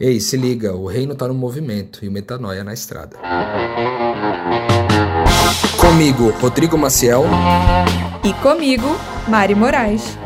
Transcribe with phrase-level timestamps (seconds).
[0.00, 3.16] Ei, se liga, o reino tá no movimento e o metanoia na estrada.
[5.80, 7.22] Comigo, Rodrigo Maciel.
[8.24, 8.88] E comigo,
[9.28, 10.18] Mari Moraes.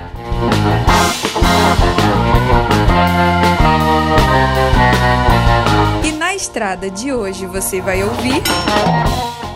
[6.02, 8.42] E na estrada de hoje você vai ouvir.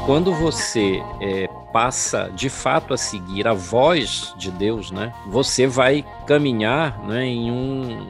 [0.05, 5.11] Quando você é, passa de fato a seguir a voz de Deus, né?
[5.29, 8.07] Você vai caminhar né, em, um,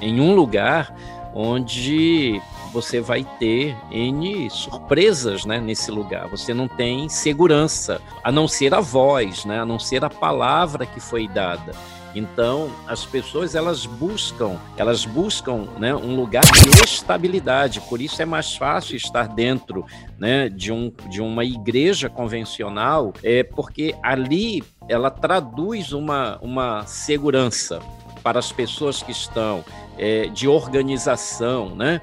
[0.00, 0.92] em um lugar
[1.34, 2.40] onde
[2.72, 6.28] você vai ter N surpresas né, nesse lugar.
[6.28, 10.86] Você não tem segurança, a não ser a voz, né, a não ser a palavra
[10.86, 11.72] que foi dada.
[12.14, 17.80] Então, as pessoas elas buscam, elas buscam né, um lugar de estabilidade.
[17.80, 19.84] Por isso é mais fácil estar dentro
[20.16, 27.80] né, de, um, de uma igreja convencional, é porque ali ela traduz uma, uma segurança
[28.22, 29.64] para as pessoas que estão
[29.98, 32.00] é, de organização, né?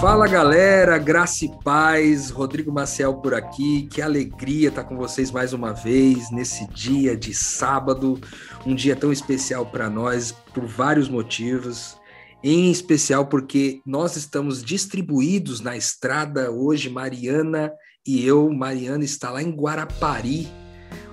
[0.00, 5.52] Fala galera, graça e paz, Rodrigo Maciel por aqui, que alegria estar com vocês mais
[5.52, 8.20] uma vez nesse dia de sábado,
[8.64, 11.96] um dia tão especial para nós por vários motivos,
[12.44, 17.72] em especial porque nós estamos distribuídos na estrada hoje, Mariana
[18.06, 20.48] e eu, Mariana está lá em Guarapari,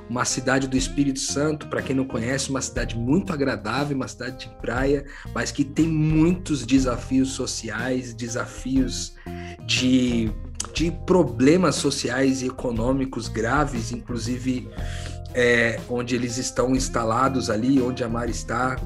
[0.10, 4.48] uma cidade do Espírito Santo, para quem não conhece, uma cidade muito agradável, uma cidade
[4.48, 9.14] de praia, mas que tem muitos desafios sociais, desafios
[9.66, 10.32] de,
[10.74, 14.70] de problemas sociais e econômicos graves, inclusive
[15.34, 18.78] é, onde eles estão instalados ali, onde a Mar está,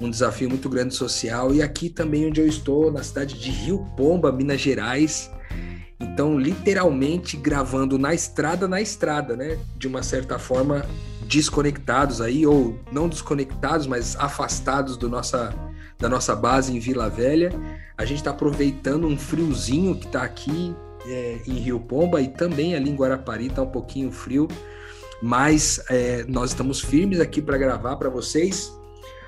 [0.00, 1.54] um desafio muito grande social.
[1.54, 5.30] E aqui também onde eu estou, na cidade de Rio Pomba, Minas Gerais,
[6.00, 9.58] então, literalmente gravando na estrada, na estrada, né?
[9.76, 10.84] De uma certa forma,
[11.26, 15.52] desconectados aí, ou não desconectados, mas afastados do nossa,
[15.98, 17.52] da nossa base em Vila Velha.
[17.96, 20.74] A gente está aproveitando um friozinho que está aqui
[21.04, 24.46] é, em Rio Pomba e também ali em Guarapari está um pouquinho frio,
[25.20, 28.72] mas é, nós estamos firmes aqui para gravar para vocês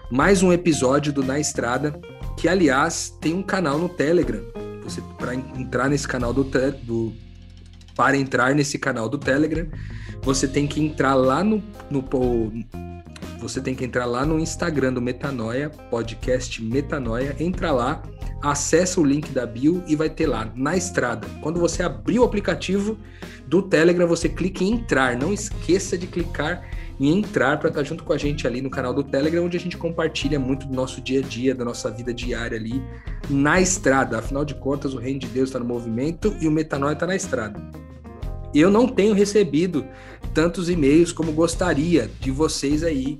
[0.08, 2.00] mais um episódio do Na Estrada,
[2.36, 6.44] que aliás tem um canal no Telegram você para entrar nesse canal do,
[6.82, 7.12] do
[7.94, 9.66] para entrar nesse canal do Telegram,
[10.22, 12.02] você tem que entrar lá no, no
[13.40, 18.02] você tem que entrar lá no Instagram do Metanoia, podcast Metanoia, entra lá,
[18.42, 21.26] acessa o link da bio e vai ter lá na estrada.
[21.40, 22.98] Quando você abrir o aplicativo
[23.46, 25.16] do Telegram, você clica em entrar.
[25.16, 26.62] Não esqueça de clicar
[27.00, 29.56] e entrar para estar tá junto com a gente ali no canal do Telegram, onde
[29.56, 32.82] a gente compartilha muito do nosso dia a dia, da nossa vida diária ali
[33.30, 34.18] na estrada.
[34.18, 37.16] Afinal de contas, o reino de Deus está no movimento e o metanoia está na
[37.16, 37.58] estrada.
[38.54, 39.86] Eu não tenho recebido
[40.34, 43.18] tantos e-mails como gostaria de vocês aí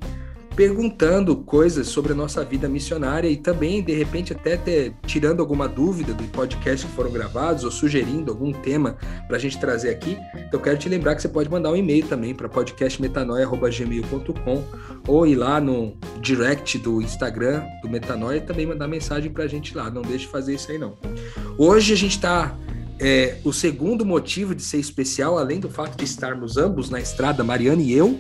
[0.55, 6.13] perguntando coisas sobre a nossa vida missionária e também, de repente, até tirando alguma dúvida
[6.13, 10.19] do podcast que foram gravados ou sugerindo algum tema para a gente trazer aqui.
[10.35, 14.65] Então, eu quero te lembrar que você pode mandar um e-mail também para podcastmetanoia.gmail.com
[15.07, 19.49] ou ir lá no direct do Instagram do Metanoia e também mandar mensagem para a
[19.49, 19.91] gente lá.
[19.91, 20.97] Não deixe de fazer isso aí, não.
[21.57, 22.57] Hoje a gente está
[22.99, 27.43] é, o segundo motivo de ser especial, além do fato de estarmos ambos na estrada,
[27.43, 28.19] Mariana e eu,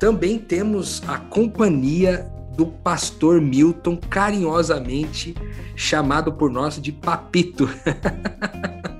[0.00, 5.34] também temos a companhia do pastor Milton, carinhosamente
[5.76, 7.68] chamado por nós de Papito.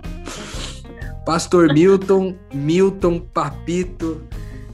[1.25, 4.21] pastor Milton, Milton Papito.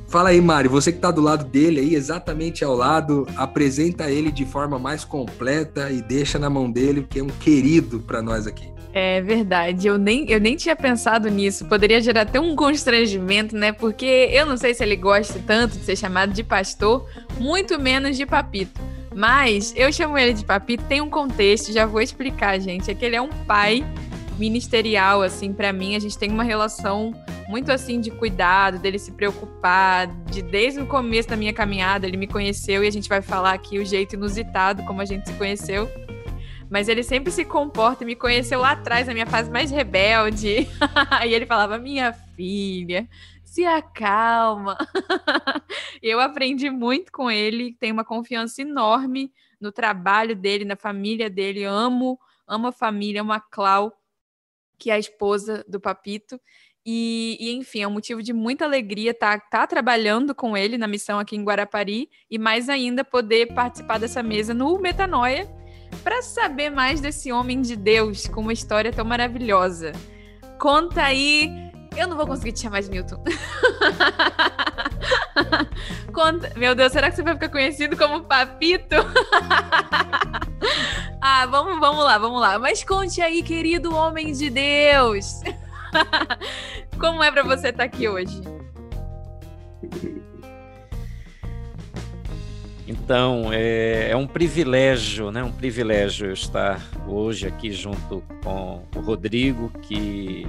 [0.08, 4.32] Fala aí, Mário, você que está do lado dele aí, exatamente ao lado, apresenta ele
[4.32, 8.48] de forma mais completa e deixa na mão dele, que é um querido para nós
[8.48, 8.75] aqui.
[8.98, 11.66] É verdade, eu nem, eu nem tinha pensado nisso.
[11.66, 13.70] Poderia gerar até um constrangimento, né?
[13.70, 17.06] Porque eu não sei se ele gosta tanto de ser chamado de pastor,
[17.38, 18.80] muito menos de papito.
[19.14, 22.90] Mas eu chamo ele de papito, tem um contexto, já vou explicar, gente.
[22.90, 23.84] É que ele é um pai
[24.38, 25.94] ministerial, assim, para mim.
[25.94, 27.12] A gente tem uma relação
[27.50, 32.16] muito assim de cuidado, dele se preocupar, de desde o começo da minha caminhada, ele
[32.16, 35.34] me conheceu e a gente vai falar aqui o jeito inusitado como a gente se
[35.34, 35.86] conheceu
[36.70, 40.68] mas ele sempre se comporta me conheceu lá atrás, na minha fase mais rebelde.
[41.26, 43.08] e ele falava: Minha filha,
[43.44, 44.76] se acalma.
[46.02, 51.64] eu aprendi muito com ele, tenho uma confiança enorme no trabalho dele, na família dele.
[51.64, 53.92] Amo, amo a família, amo a Clau,
[54.78, 56.40] que é a esposa do Papito.
[56.88, 60.78] E, e, enfim, é um motivo de muita alegria estar tá, tá trabalhando com ele
[60.78, 65.48] na missão aqui em Guarapari e mais ainda poder participar dessa mesa no Metanoia,
[66.02, 69.92] para saber mais desse homem de Deus com uma história tão maravilhosa,
[70.58, 71.50] conta aí.
[71.96, 73.22] Eu não vou conseguir te chamar de Milton.
[76.12, 76.52] Conta...
[76.56, 78.96] Meu Deus, será que você vai ficar conhecido como Papito?
[81.20, 82.58] ah, vamos, vamos lá, vamos lá.
[82.58, 85.42] Mas conte aí, querido homem de Deus.
[86.98, 88.40] Como é para você estar tá aqui hoje?
[92.86, 95.42] Então, é, é, um privilégio, né?
[95.42, 100.46] Um privilégio estar hoje aqui junto com o Rodrigo, que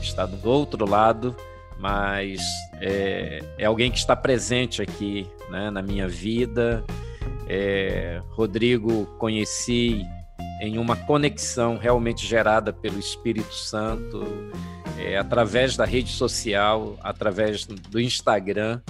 [0.00, 1.34] está do outro lado,
[1.80, 2.40] mas
[2.80, 6.84] é, é alguém que está presente aqui né, na minha vida.
[7.48, 10.06] É, Rodrigo conheci
[10.60, 14.24] em uma conexão realmente gerada pelo Espírito Santo,
[14.96, 18.80] é, através da rede social, através do Instagram.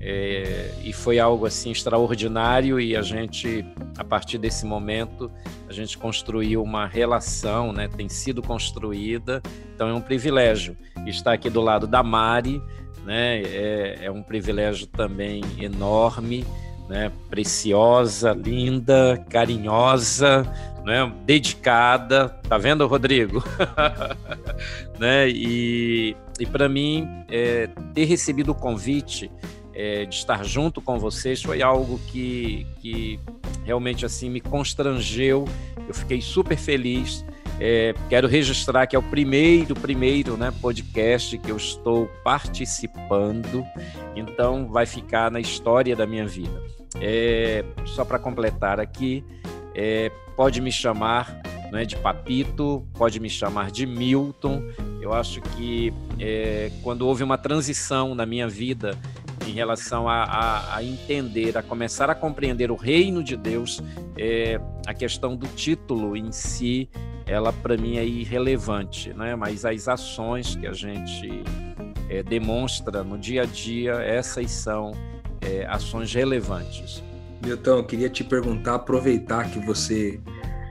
[0.00, 3.64] É, e foi algo assim extraordinário e a gente
[3.96, 5.30] a partir desse momento
[5.68, 9.42] a gente construiu uma relação né tem sido construída.
[9.74, 12.62] Então é um privilégio estar aqui do lado da Mari
[13.04, 16.44] né é, é um privilégio também enorme
[16.88, 20.46] né preciosa linda carinhosa
[20.84, 22.28] né dedicada.
[22.48, 23.42] Tá vendo Rodrigo?
[24.98, 29.30] Né e, e para mim é, ter recebido o convite
[29.78, 33.20] é, de estar junto com vocês foi algo que, que
[33.64, 35.44] realmente assim me constrangeu.
[35.86, 37.24] Eu fiquei super feliz.
[37.60, 43.64] É, quero registrar que é o primeiro, primeiro né, podcast que eu estou participando,
[44.14, 46.60] então vai ficar na história da minha vida.
[47.00, 49.24] É, só para completar aqui,
[49.74, 51.40] é, pode me chamar
[51.70, 54.62] né, de Papito, pode me chamar de Milton.
[55.00, 58.96] Eu acho que é, quando houve uma transição na minha vida
[59.50, 63.82] em relação a, a, a, entender, a começar a compreender o reino de Deus,
[64.16, 66.88] é, a questão do título em si,
[67.26, 69.34] ela para mim é irrelevante, né?
[69.36, 71.42] mas as ações que a gente
[72.08, 74.92] é, demonstra no dia a dia, essas são
[75.40, 77.02] é, ações relevantes.
[77.44, 80.20] Milton, eu queria te perguntar, aproveitar que você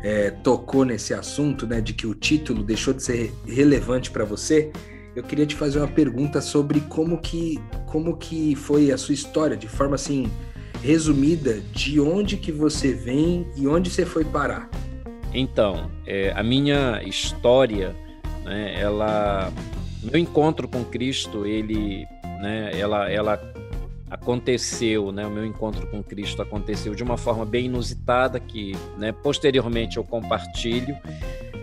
[0.04, 4.72] é, tocou nesse assunto, né, de que o título deixou de ser relevante para você
[5.18, 9.58] eu queria te fazer uma pergunta sobre como que, como que foi a sua história,
[9.58, 10.30] de forma assim
[10.84, 14.70] resumida, de onde que você vem e onde você foi parar.
[15.34, 17.96] Então, é, a minha história,
[18.46, 19.52] né, ela,
[20.04, 22.06] meu encontro com Cristo, ele,
[22.40, 23.54] né, ela, ela
[24.12, 29.12] aconteceu, né, o meu encontro com Cristo aconteceu de uma forma bem inusitada que, né,
[29.12, 30.96] posteriormente eu compartilho.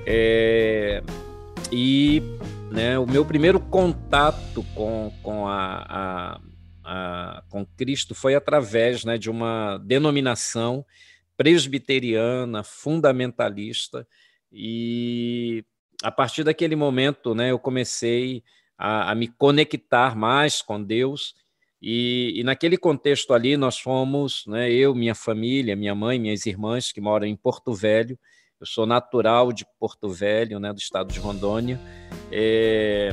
[0.05, 1.01] É,
[1.71, 2.21] e
[2.71, 6.41] né, o meu primeiro contato com, com, a, a,
[6.85, 10.85] a, com Cristo foi através né, de uma denominação
[11.37, 14.07] presbiteriana, fundamentalista,
[14.53, 15.65] e
[16.03, 18.43] a partir daquele momento né, eu comecei
[18.79, 21.35] a, a me conectar mais com Deus,
[21.87, 26.91] e, e, naquele contexto ali nós fomos, né, eu, minha família, minha mãe, minhas irmãs
[26.91, 28.19] que moram em Porto Velho,
[28.65, 31.79] eu sou natural de Porto Velho, né, do estado de Rondônia.
[32.33, 33.13] É,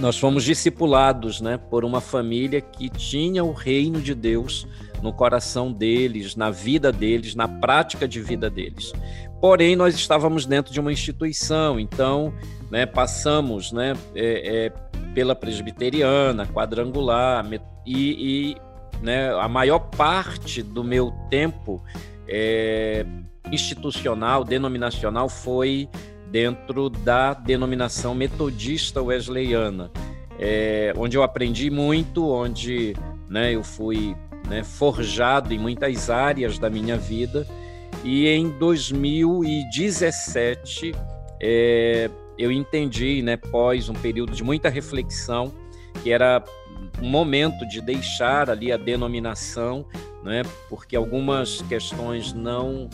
[0.00, 4.66] nós fomos discipulados né, por uma família que tinha o reino de Deus
[5.02, 8.90] no coração deles, na vida deles, na prática de vida deles.
[9.38, 12.32] Porém, nós estávamos dentro de uma instituição, então
[12.70, 14.70] né, passamos né, é, é,
[15.14, 17.44] pela presbiteriana, quadrangular,
[17.84, 18.56] e, e
[19.02, 21.82] né, a maior parte do meu tempo
[22.26, 23.04] é,
[23.52, 25.88] institucional, denominacional, foi
[26.30, 29.90] dentro da denominação metodista wesleyana,
[30.38, 32.94] é, onde eu aprendi muito, onde
[33.28, 34.14] né, eu fui
[34.48, 37.44] né, forjado em muitas áreas da minha vida.
[38.04, 40.94] E em 2017
[41.40, 45.52] é, eu entendi, né, pós um período de muita reflexão,
[46.02, 46.44] que era
[47.00, 49.86] um momento de deixar ali a denominação,
[50.22, 52.88] né, porque algumas questões não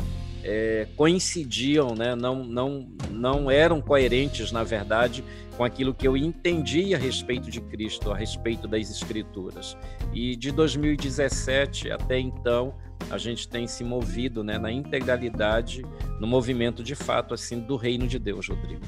[0.44, 2.14] é, coincidiam, né?
[2.14, 5.24] não, não, não eram coerentes, na verdade,
[5.56, 9.76] com aquilo que eu entendia a respeito de Cristo, a respeito das Escrituras.
[10.12, 12.74] E de 2017 até então,
[13.10, 15.82] a gente tem se movido né, na integralidade,
[16.20, 18.82] no movimento de fato assim do reino de Deus, Rodrigo.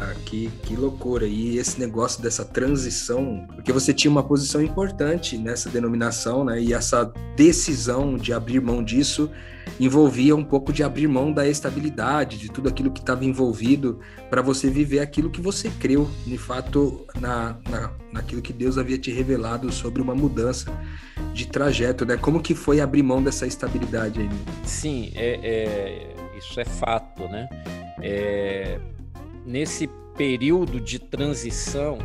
[0.00, 1.26] Ah, que, que loucura.
[1.26, 6.60] E esse negócio dessa transição, porque você tinha uma posição importante nessa denominação, né?
[6.60, 9.30] E essa decisão de abrir mão disso
[9.78, 14.40] envolvia um pouco de abrir mão da estabilidade, de tudo aquilo que estava envolvido, para
[14.40, 19.10] você viver aquilo que você creu, de fato, na, na, naquilo que Deus havia te
[19.12, 20.72] revelado sobre uma mudança
[21.34, 22.16] de trajeto, né?
[22.16, 24.30] Como que foi abrir mão dessa estabilidade aí?
[24.64, 27.48] Sim, é, é isso é fato, né?
[28.02, 28.80] É,
[29.44, 31.98] nesse período de transição,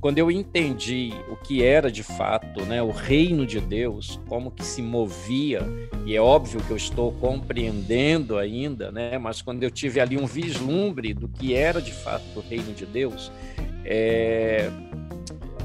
[0.00, 4.64] quando eu entendi o que era de fato, né, o reino de Deus, como que
[4.64, 5.62] se movia,
[6.04, 10.26] e é óbvio que eu estou compreendendo ainda, né, mas quando eu tive ali um
[10.26, 13.32] vislumbre do que era de fato o reino de Deus,
[13.84, 14.70] é,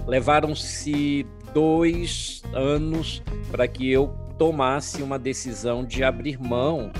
[0.05, 3.21] levaram-se dois anos
[3.51, 4.07] para que eu
[4.37, 6.91] tomasse uma decisão de abrir mão,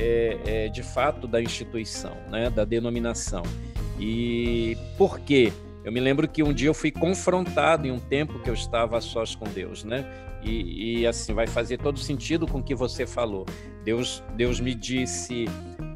[0.00, 3.42] é, é, de fato, da instituição, né, da denominação.
[3.98, 5.52] E por quê?
[5.84, 8.96] Eu me lembro que um dia eu fui confrontado em um tempo que eu estava
[8.96, 10.06] a sós com Deus, né?
[10.42, 13.44] E, e assim vai fazer todo sentido com o que você falou.
[13.84, 15.44] Deus, Deus me disse: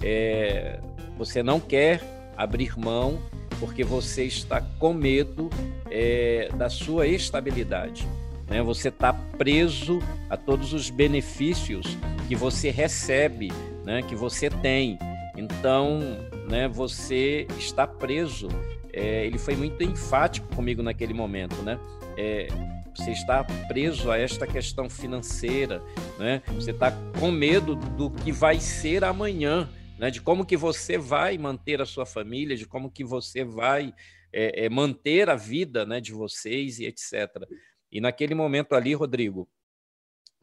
[0.02, 0.80] é,
[1.16, 2.02] você não quer
[2.36, 3.18] abrir mão
[3.58, 5.48] porque você está com medo
[5.90, 8.06] é, da sua estabilidade.
[8.48, 8.62] Né?
[8.62, 11.96] Você está preso a todos os benefícios
[12.28, 13.50] que você recebe,
[13.84, 14.02] né?
[14.02, 14.98] que você tem.
[15.36, 16.00] Então,
[16.48, 18.48] né, você está preso
[18.96, 21.80] é, ele foi muito enfático comigo naquele momento, né?
[22.16, 22.46] É,
[22.94, 25.82] você está preso a esta questão financeira,
[26.16, 26.42] né?
[26.54, 30.12] Você está com medo do que vai ser amanhã, né?
[30.12, 33.92] De como que você vai manter a sua família, de como que você vai
[34.32, 36.00] é, é, manter a vida, né?
[36.00, 37.42] De vocês e etc.
[37.90, 39.48] E naquele momento ali, Rodrigo,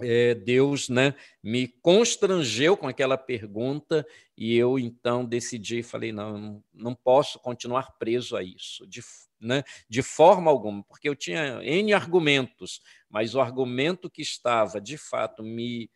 [0.01, 4.05] é, Deus né, me constrangeu com aquela pergunta
[4.37, 9.01] e eu então decidi, falei, não, não posso continuar preso a isso, de,
[9.39, 14.97] né, de forma alguma, porque eu tinha N argumentos, mas o argumento que estava, de
[14.97, 15.89] fato, me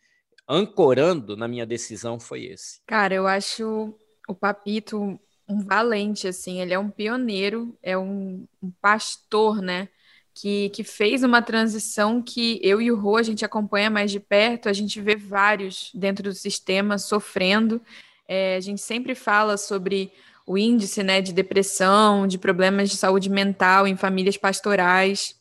[0.47, 2.81] ancorando na minha decisão foi esse.
[2.85, 3.97] Cara, eu acho
[4.27, 9.89] o Papito um valente, assim, ele é um pioneiro, é um, um pastor, né?
[10.35, 14.19] Que, que fez uma transição que eu e o Rô a gente acompanha mais de
[14.19, 17.81] perto, a gente vê vários dentro do sistema sofrendo.
[18.27, 20.11] É, a gente sempre fala sobre
[20.45, 25.35] o índice né, de depressão, de problemas de saúde mental em famílias pastorais.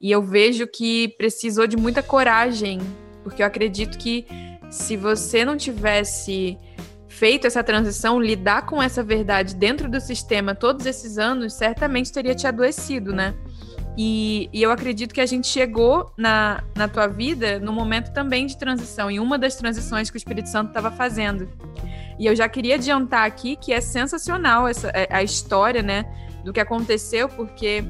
[0.00, 2.78] E eu vejo que precisou de muita coragem,
[3.24, 4.24] porque eu acredito que
[4.70, 6.56] se você não tivesse
[7.08, 12.34] feito essa transição, lidar com essa verdade dentro do sistema todos esses anos, certamente teria
[12.34, 13.34] te adoecido, né?
[13.96, 18.46] E, e, eu acredito que a gente chegou na, na tua vida no momento também
[18.46, 21.48] de transição, em uma das transições que o Espírito Santo estava fazendo.
[22.18, 26.04] E eu já queria adiantar aqui que é sensacional essa, é, a história, né,
[26.44, 27.84] do que aconteceu, porque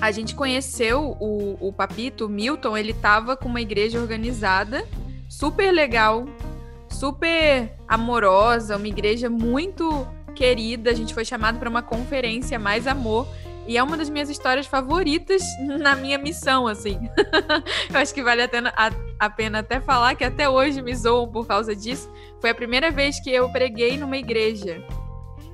[0.00, 4.84] a gente conheceu o, o Papito, o Milton, ele estava com uma igreja organizada,
[5.28, 6.26] super legal,
[6.88, 10.90] super amorosa, uma igreja muito querida.
[10.90, 13.26] A gente foi chamado para uma conferência Mais Amor
[13.66, 16.98] e é uma das minhas histórias favoritas na minha missão, assim.
[17.92, 20.94] eu acho que vale a pena, a, a pena até falar que até hoje me
[20.94, 22.12] zoam por causa disso.
[22.40, 24.82] Foi a primeira vez que eu preguei numa igreja.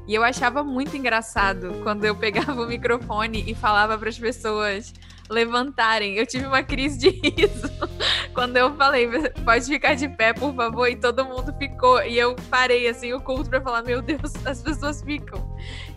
[0.07, 4.95] E eu achava muito engraçado quando eu pegava o microfone e falava para as pessoas
[5.29, 6.15] levantarem.
[6.15, 7.71] Eu tive uma crise de riso
[8.33, 9.07] quando eu falei,
[9.45, 12.03] pode ficar de pé, por favor, e todo mundo ficou.
[12.03, 15.48] E eu parei assim o culto para falar, meu Deus, as pessoas ficam.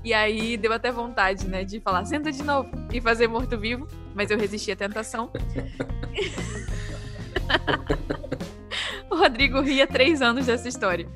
[0.04, 4.32] E aí deu até vontade, né, de falar, senta de novo e fazer morto-vivo, mas
[4.32, 5.32] eu resisti à tentação.
[9.10, 11.08] o Rodrigo ria três anos dessa história.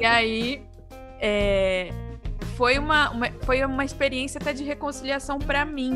[0.00, 0.62] E aí
[1.20, 1.90] é,
[2.56, 5.92] foi, uma, uma, foi uma experiência até de reconciliação para mim,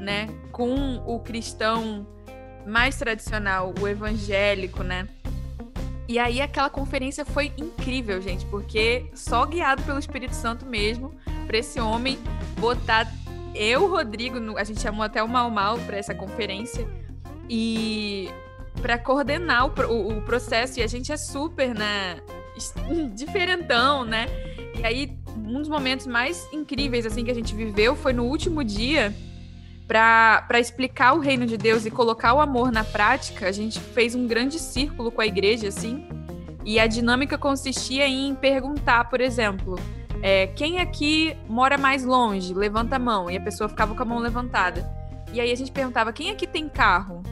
[0.00, 2.04] né, com o cristão
[2.66, 5.06] mais tradicional, o evangélico, né?
[6.08, 11.14] E aí aquela conferência foi incrível, gente, porque só guiado pelo Espírito Santo mesmo,
[11.46, 12.18] para esse homem
[12.58, 13.12] botar
[13.54, 16.88] eu, Rodrigo, a gente chamou até o Mal Mal para essa conferência
[17.48, 18.30] e
[18.80, 22.20] para coordenar o, o, o, processo e a gente é super, né,
[23.14, 24.26] diferentão, né?
[24.78, 28.62] E aí um dos momentos mais incríveis assim que a gente viveu foi no último
[28.64, 29.14] dia
[29.88, 34.14] para explicar o reino de Deus e colocar o amor na prática, a gente fez
[34.14, 36.06] um grande círculo com a igreja, assim,
[36.64, 39.76] e a dinâmica consistia em perguntar, por exemplo,
[40.22, 42.52] é, quem aqui mora mais longe?
[42.52, 43.30] Levanta a mão.
[43.30, 44.86] E a pessoa ficava com a mão levantada.
[45.32, 47.22] E aí a gente perguntava, quem aqui tem carro?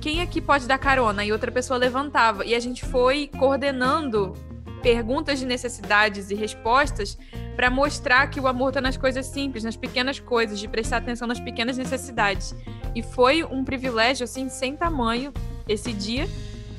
[0.00, 1.24] Quem aqui pode dar carona?
[1.24, 2.44] E outra pessoa levantava.
[2.44, 4.34] E a gente foi coordenando
[4.82, 7.16] perguntas de necessidades e respostas
[7.56, 11.26] para mostrar que o amor está nas coisas simples, nas pequenas coisas, de prestar atenção
[11.26, 12.54] nas pequenas necessidades.
[12.94, 15.32] E foi um privilégio assim sem tamanho
[15.66, 16.28] esse dia.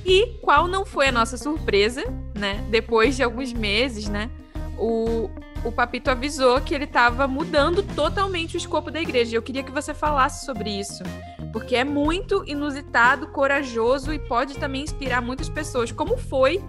[0.06, 2.04] E qual não foi a nossa surpresa,
[2.34, 2.64] né?
[2.70, 4.30] Depois de alguns meses, né?
[4.78, 5.30] O,
[5.66, 9.36] o Papito avisou que ele estava mudando totalmente o escopo da igreja.
[9.36, 11.04] Eu queria que você falasse sobre isso,
[11.52, 15.92] porque é muito inusitado, corajoso e pode também inspirar muitas pessoas.
[15.92, 16.64] Como foi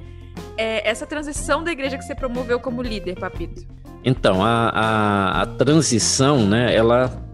[0.57, 3.67] é, essa transição da igreja que você promoveu como líder, Papito?
[4.05, 7.25] Então, a, a, a transição, né, ela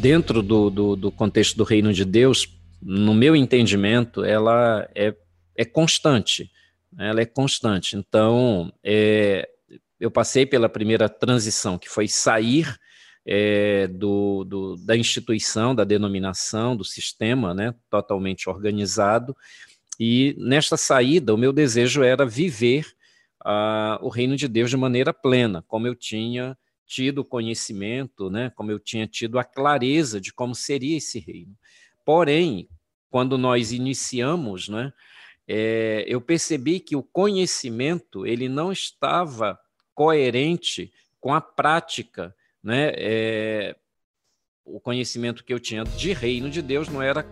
[0.00, 2.48] dentro do, do, do, contexto do reino de Deus,
[2.82, 5.14] no meu entendimento, ela é,
[5.56, 6.50] é constante.
[6.92, 7.08] Né?
[7.08, 7.96] Ela é constante.
[7.96, 9.48] Então, é,
[9.98, 12.74] eu passei pela primeira transição, que foi sair
[13.26, 19.34] é, do, do, da instituição, da denominação, do sistema, né, totalmente organizado.
[19.98, 22.86] E nesta saída, o meu desejo era viver
[23.44, 28.70] uh, o reino de Deus de maneira plena, como eu tinha tido conhecimento, né, como
[28.70, 31.56] eu tinha tido a clareza de como seria esse reino.
[32.04, 32.68] Porém,
[33.10, 34.92] quando nós iniciamos, né,
[35.48, 39.58] é, eu percebi que o conhecimento ele não estava
[39.94, 42.34] coerente com a prática
[42.64, 43.76] né, é,
[44.64, 47.26] o conhecimento que eu tinha de reino de Deus não era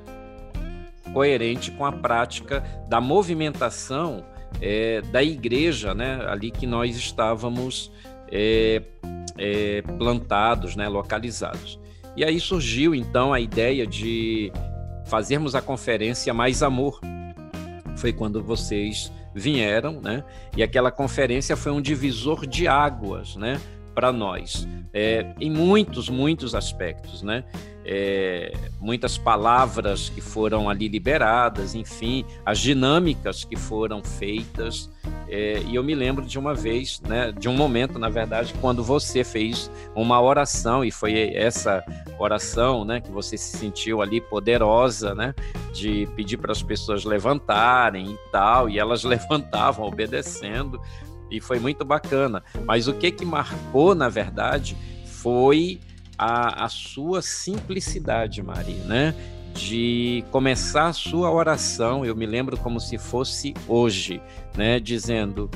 [1.15, 4.25] coerente com a prática da movimentação
[4.61, 7.91] é, da igreja, né, ali que nós estávamos
[8.31, 8.83] é,
[9.39, 11.79] é, plantados, né, localizados.
[12.17, 14.53] E aí surgiu então a ideia de
[15.07, 17.01] fazermos a conferência Mais Amor.
[17.97, 20.23] Foi quando vocês vieram, né?
[20.55, 23.59] E aquela conferência foi um divisor de águas, né?
[23.95, 27.45] para nós, é, em muitos, muitos aspectos, né?
[27.85, 34.91] É, muitas palavras que foram ali liberadas, enfim, as dinâmicas que foram feitas.
[35.29, 38.85] É, e eu me lembro de uma vez, né, de um momento, na verdade, quando
[38.85, 41.83] você fez uma oração, e foi essa
[42.19, 45.35] oração né, que você se sentiu ali poderosa, né,
[45.73, 50.81] de pedir para as pessoas levantarem e tal, e elas levantavam obedecendo
[51.33, 52.45] e foi muito bacana.
[52.65, 55.81] Mas o que que marcou, na verdade, foi
[56.19, 59.15] a, a sua simplicidade, Mari, né?
[59.55, 64.23] De começar a sua oração, eu me lembro como se fosse hoje,
[64.57, 64.81] né?
[64.81, 65.51] Dizendo: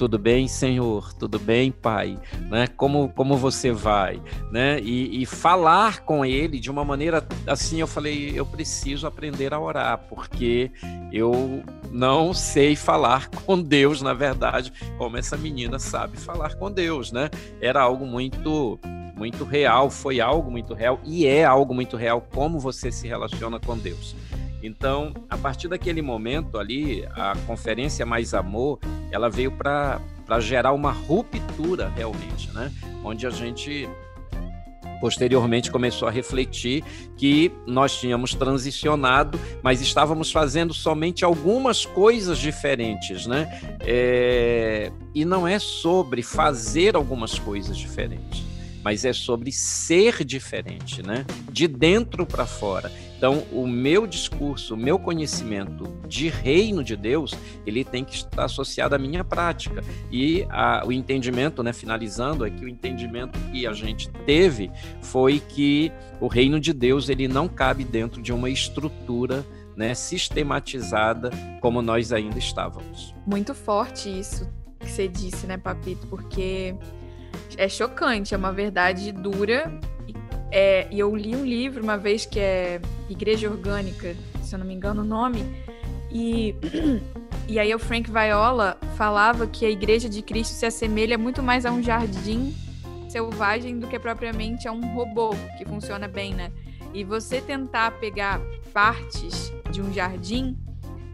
[0.00, 1.12] tudo bem, Senhor?
[1.12, 2.18] Tudo bem, Pai?
[2.48, 2.66] Né?
[2.68, 4.18] Como, como você vai?
[4.50, 4.80] Né?
[4.80, 9.60] E, e, falar com Ele de uma maneira assim, eu falei, eu preciso aprender a
[9.60, 10.70] orar, porque
[11.12, 17.12] eu não sei falar com Deus, na verdade, como essa menina sabe falar com Deus,
[17.12, 17.28] né?
[17.60, 18.80] Era algo muito
[19.20, 23.60] muito real, foi algo muito real e é algo muito real como você se relaciona
[23.60, 24.16] com Deus.
[24.62, 28.78] Então, a partir daquele momento ali, a conferência Mais Amor,
[29.12, 30.00] ela veio para
[30.40, 32.72] gerar uma ruptura realmente, né?
[33.04, 33.86] Onde a gente
[35.02, 36.82] posteriormente começou a refletir
[37.14, 43.60] que nós tínhamos transicionado, mas estávamos fazendo somente algumas coisas diferentes, né?
[43.80, 44.90] É...
[45.14, 48.49] E não é sobre fazer algumas coisas diferentes,
[48.82, 51.24] mas é sobre ser diferente, né?
[51.50, 52.90] De dentro para fora.
[53.16, 57.34] Então, o meu discurso, o meu conhecimento de reino de Deus,
[57.66, 59.84] ele tem que estar associado à minha prática.
[60.10, 64.70] E a, o entendimento, né, finalizando, que o entendimento que a gente teve
[65.02, 69.44] foi que o reino de Deus ele não cabe dentro de uma estrutura
[69.76, 73.14] né, sistematizada como nós ainda estávamos.
[73.26, 76.06] Muito forte isso que você disse, né, Papito?
[76.06, 76.74] Porque
[77.56, 79.72] é chocante, é uma verdade dura
[80.50, 84.66] é, e eu li um livro uma vez que é Igreja Orgânica, se eu não
[84.66, 85.44] me engano o nome,
[86.10, 86.56] e,
[87.46, 91.64] e aí o Frank Viola falava que a Igreja de Cristo se assemelha muito mais
[91.64, 92.54] a um jardim
[93.08, 96.52] selvagem do que propriamente a um robô, que funciona bem, né?
[96.92, 98.40] E você tentar pegar
[98.72, 100.56] partes de um jardim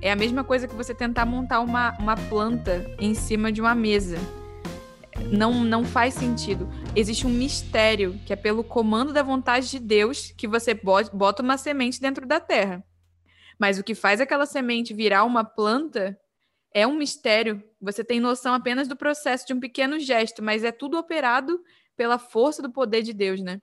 [0.01, 3.75] é a mesma coisa que você tentar montar uma, uma planta em cima de uma
[3.75, 4.19] mesa
[5.33, 6.69] não, não faz sentido.
[6.95, 11.57] Existe um mistério que é pelo comando da vontade de Deus que você bota uma
[11.59, 12.85] semente dentro da terra.
[13.59, 16.19] Mas o que faz aquela semente virar uma planta
[16.73, 17.63] é um mistério.
[17.81, 21.61] Você tem noção apenas do processo de um pequeno gesto, mas é tudo operado
[21.97, 23.61] pela força do poder de Deus, né?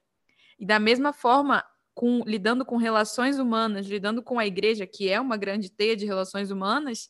[0.59, 1.63] E da mesma forma,
[1.93, 6.05] com, lidando com relações humanas, lidando com a igreja, que é uma grande teia de
[6.05, 7.09] relações humanas,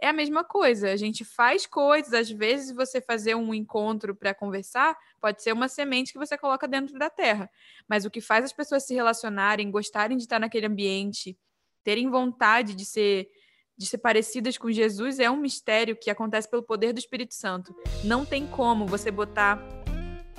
[0.00, 0.90] é a mesma coisa.
[0.90, 5.68] A gente faz coisas, às vezes você fazer um encontro para conversar pode ser uma
[5.68, 7.50] semente que você coloca dentro da terra.
[7.88, 11.36] Mas o que faz as pessoas se relacionarem, gostarem de estar naquele ambiente,
[11.82, 13.28] terem vontade de ser
[13.76, 17.72] de ser parecidas com Jesus é um mistério que acontece pelo poder do Espírito Santo.
[18.02, 19.62] Não tem como você botar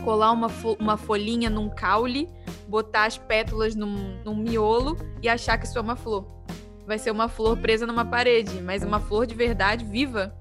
[0.03, 2.27] colar uma, fo uma folhinha num caule,
[2.67, 6.39] botar as pétalas num, num miolo e achar que isso é uma flor
[6.89, 10.33] vai ser uma flor presa numa parede, mas uma flor de verdade viva,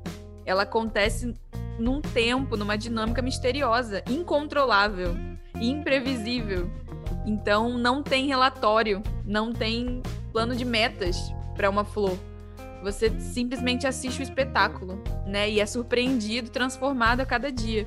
[0.47, 1.35] ela acontece
[1.79, 5.15] num tempo, numa dinâmica misteriosa, incontrolável,
[5.61, 6.71] imprevisível.
[7.27, 12.19] Então não tem relatório, não tem plano de metas para uma flor.
[12.83, 15.51] Você simplesmente assiste o espetáculo, né?
[15.51, 17.87] E é surpreendido, transformado a cada dia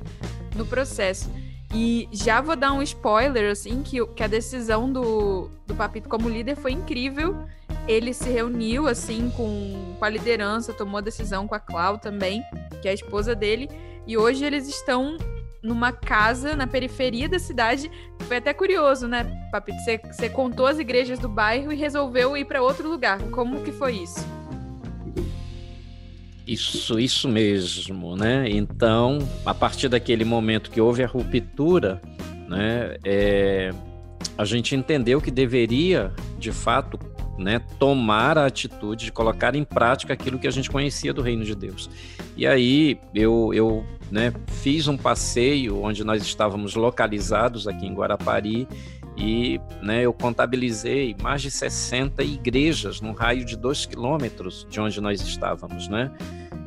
[0.56, 1.32] no processo.
[1.74, 6.30] E já vou dar um spoiler, assim, que, que a decisão do, do Papito como
[6.30, 7.48] líder foi incrível.
[7.92, 12.42] Ele se reuniu, assim, com, com a liderança, tomou a decisão com a Clau também,
[12.82, 13.70] que é a esposa dele.
[14.08, 15.18] E hoje eles estão
[15.62, 17.92] numa casa na periferia da cidade.
[18.22, 19.78] Foi até curioso, né, Papito?
[19.80, 23.20] Você, você contou as igrejas do bairro e resolveu ir para outro lugar.
[23.24, 24.26] Como que foi isso?
[26.48, 28.50] Isso, isso mesmo, né?
[28.50, 32.02] Então, a partir daquele momento que houve a ruptura,
[32.48, 33.72] né, é,
[34.38, 36.98] a gente entendeu que deveria, de fato,
[37.42, 41.44] né, tomar a atitude de colocar em prática aquilo que a gente conhecia do reino
[41.44, 41.90] de Deus.
[42.38, 48.68] E aí eu, eu né, fiz um passeio onde nós estávamos localizados aqui em Guarapari
[49.18, 55.02] e né, eu contabilizei mais de 60 igrejas num raio de dois quilômetros de onde
[55.02, 56.12] nós estávamos, né?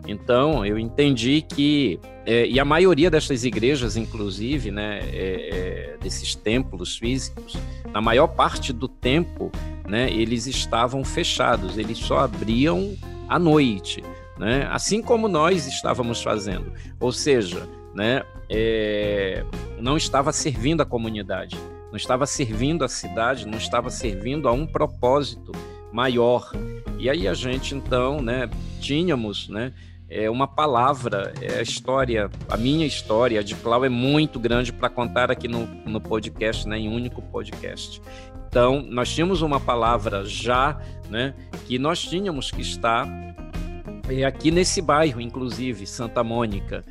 [0.06, 6.34] Então eu entendi que é, e a maioria dessas igrejas, inclusive, né, é, é, desses
[6.34, 7.56] templos físicos,
[7.92, 9.52] na maior parte do tempo,
[9.86, 12.96] né, eles estavam fechados, eles só abriam
[13.28, 14.02] à noite,
[14.38, 14.66] né?
[14.70, 19.44] Assim como nós estávamos fazendo, ou seja, né, é,
[19.78, 21.56] não estava servindo a comunidade
[21.94, 25.52] não estava servindo a cidade, não estava servindo a um propósito
[25.92, 26.50] maior.
[26.98, 29.72] E aí a gente então, né, tínhamos, né,
[30.14, 34.88] é uma palavra, é a história, a minha história, de Clau é muito grande para
[34.88, 38.00] contar aqui no, no podcast, né, em único podcast.
[38.48, 41.34] Então, nós tínhamos uma palavra já, né,
[41.66, 43.08] que nós tínhamos que estar
[44.08, 46.84] é, aqui nesse bairro, inclusive, Santa Mônica.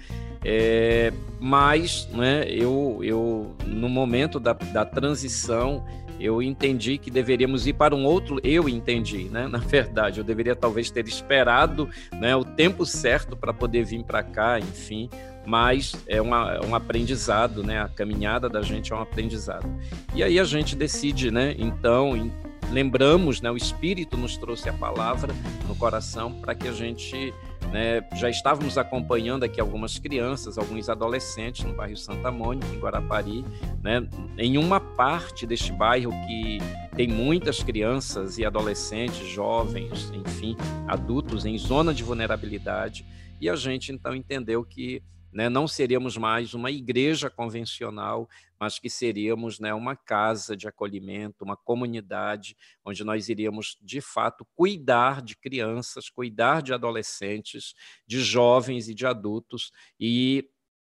[0.44, 5.86] É, mas né, eu, eu, no momento da, da transição,
[6.20, 8.40] eu entendi que deveríamos ir para um outro.
[8.44, 9.48] Eu entendi, né?
[9.52, 14.24] Na verdade, eu deveria talvez ter esperado né, o tempo certo para poder vir para
[14.24, 15.10] cá, enfim.
[15.46, 17.82] Mas é uma, é um aprendizado, né?
[17.82, 19.68] A caminhada da gente é um aprendizado.
[20.16, 21.54] E aí a gente decide, né?
[21.58, 22.32] Então,
[22.72, 23.52] lembramos, né?
[23.52, 25.34] O Espírito nos trouxe a palavra
[25.68, 27.34] no coração para que a gente
[27.74, 33.44] né, já estávamos acompanhando aqui algumas crianças, alguns adolescentes no bairro Santa Mônica, em Guarapari,
[33.82, 34.08] né,
[34.38, 36.60] em uma parte deste bairro que
[36.96, 40.56] tem muitas crianças e adolescentes, jovens, enfim,
[40.88, 43.04] adultos em zona de vulnerabilidade,
[43.42, 45.02] e a gente então entendeu que
[45.34, 51.44] né, não seríamos mais uma igreja convencional, mas que seríamos né, uma casa de acolhimento,
[51.44, 57.74] uma comunidade, onde nós iríamos, de fato, cuidar de crianças, cuidar de adolescentes,
[58.06, 60.48] de jovens e de adultos, e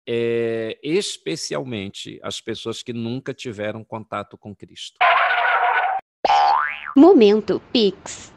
[0.06, 4.98] é, especialmente as pessoas que nunca tiveram contato com Cristo.
[6.96, 8.33] Momento Pix.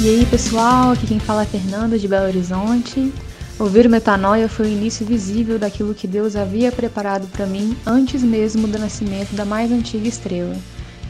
[0.00, 3.12] E aí pessoal, aqui quem fala é Fernanda de Belo Horizonte.
[3.58, 8.22] Ouvir o Metanoia foi o início visível daquilo que Deus havia preparado para mim antes
[8.22, 10.54] mesmo do nascimento da mais antiga estrela.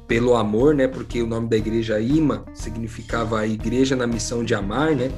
[0.09, 0.87] pelo amor, né?
[0.87, 5.11] Porque o nome da igreja Ima significava a igreja na missão de amar, né?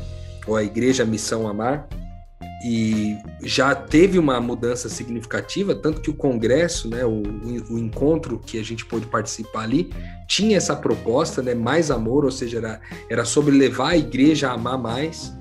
[0.46, 1.88] Ou a igreja missão amar.
[2.64, 7.24] E já teve uma mudança significativa, tanto que o congresso, né, o,
[7.72, 9.92] o encontro que a gente pôde participar ali,
[10.28, 14.54] tinha essa proposta, né, mais amor, ou seja, era, era sobre levar a igreja a
[14.54, 15.34] amar mais.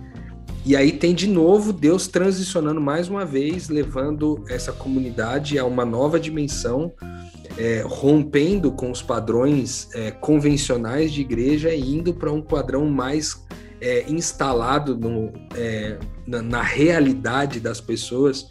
[0.64, 5.86] E aí tem de novo Deus transicionando mais uma vez, levando essa comunidade a uma
[5.86, 6.92] nova dimensão,
[7.56, 13.42] é, rompendo com os padrões é, convencionais de igreja e indo para um padrão mais
[13.80, 18.46] é, instalado no, é, na, na, realidade das pessoas.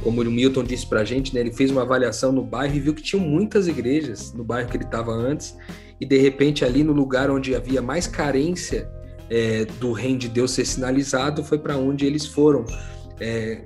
[0.00, 2.80] Como o Milton disse para a gente, né, ele fez uma avaliação no bairro e
[2.80, 5.56] viu que tinham muitas igrejas no bairro que ele estava antes,
[6.00, 8.88] e de repente ali no lugar onde havia mais carência
[9.30, 12.64] é, do reino de Deus ser sinalizado foi para onde eles foram.
[13.20, 13.62] É,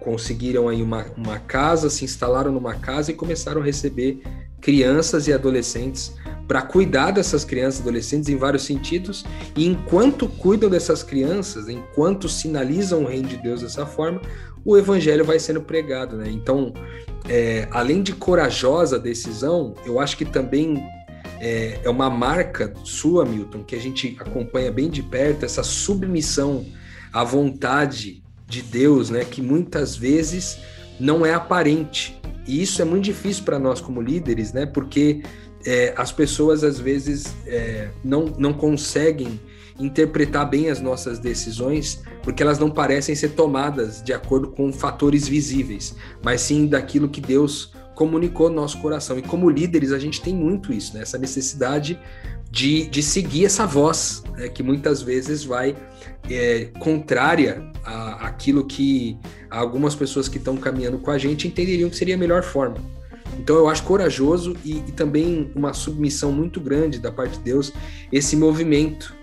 [0.00, 4.22] conseguiram aí uma, uma casa, se instalaram numa casa e começaram a receber
[4.60, 6.12] crianças e adolescentes
[6.46, 9.24] para cuidar dessas crianças e adolescentes em vários sentidos.
[9.56, 14.20] E enquanto cuidam dessas crianças, enquanto sinalizam o reino de Deus dessa forma,
[14.64, 16.30] o evangelho vai sendo pregado, né?
[16.30, 16.72] Então,
[17.28, 20.82] é, além de corajosa decisão, eu acho que também
[21.44, 26.64] é, é uma marca sua, Milton, que a gente acompanha bem de perto, essa submissão
[27.12, 29.26] à vontade de Deus, né?
[29.26, 30.58] Que muitas vezes
[30.98, 32.18] não é aparente.
[32.46, 34.64] E isso é muito difícil para nós como líderes, né?
[34.64, 35.22] Porque
[35.66, 39.38] é, as pessoas às vezes é, não, não conseguem
[39.78, 45.28] interpretar bem as nossas decisões, porque elas não parecem ser tomadas de acordo com fatores
[45.28, 49.18] visíveis, mas sim daquilo que Deus comunicou no nosso coração.
[49.18, 51.02] E como líderes, a gente tem muito isso, né?
[51.02, 51.98] essa necessidade
[52.50, 54.48] de, de seguir essa voz, né?
[54.48, 55.76] que muitas vezes vai
[56.30, 59.18] é, contrária a, aquilo que
[59.50, 62.76] algumas pessoas que estão caminhando com a gente entenderiam que seria a melhor forma.
[63.38, 67.72] Então eu acho corajoso e, e, também uma submissão muito grande da parte de Deus
[68.12, 69.14] esse movimento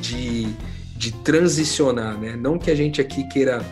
[0.00, 0.48] de,
[0.96, 2.36] de transicionar, né?
[2.36, 3.64] Não que a gente aqui queira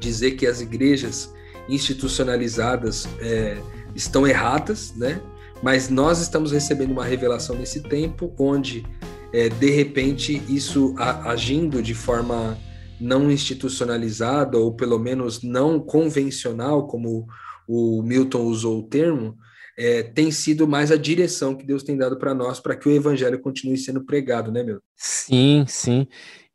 [0.00, 1.32] dizer que as igrejas
[1.68, 3.56] institucionalizadas é,
[3.94, 5.20] estão erradas, né?
[5.62, 8.84] Mas nós estamos recebendo uma revelação nesse tempo onde
[9.32, 12.58] é, de repente isso a, agindo de forma
[13.00, 17.26] não institucionalizada ou pelo menos não convencional, como
[17.66, 19.36] o Milton usou o termo,
[19.76, 22.92] é, tem sido mais a direção que Deus tem dado para nós para que o
[22.92, 24.82] evangelho continue sendo pregado, né, Milton?
[24.94, 26.06] Sim, sim.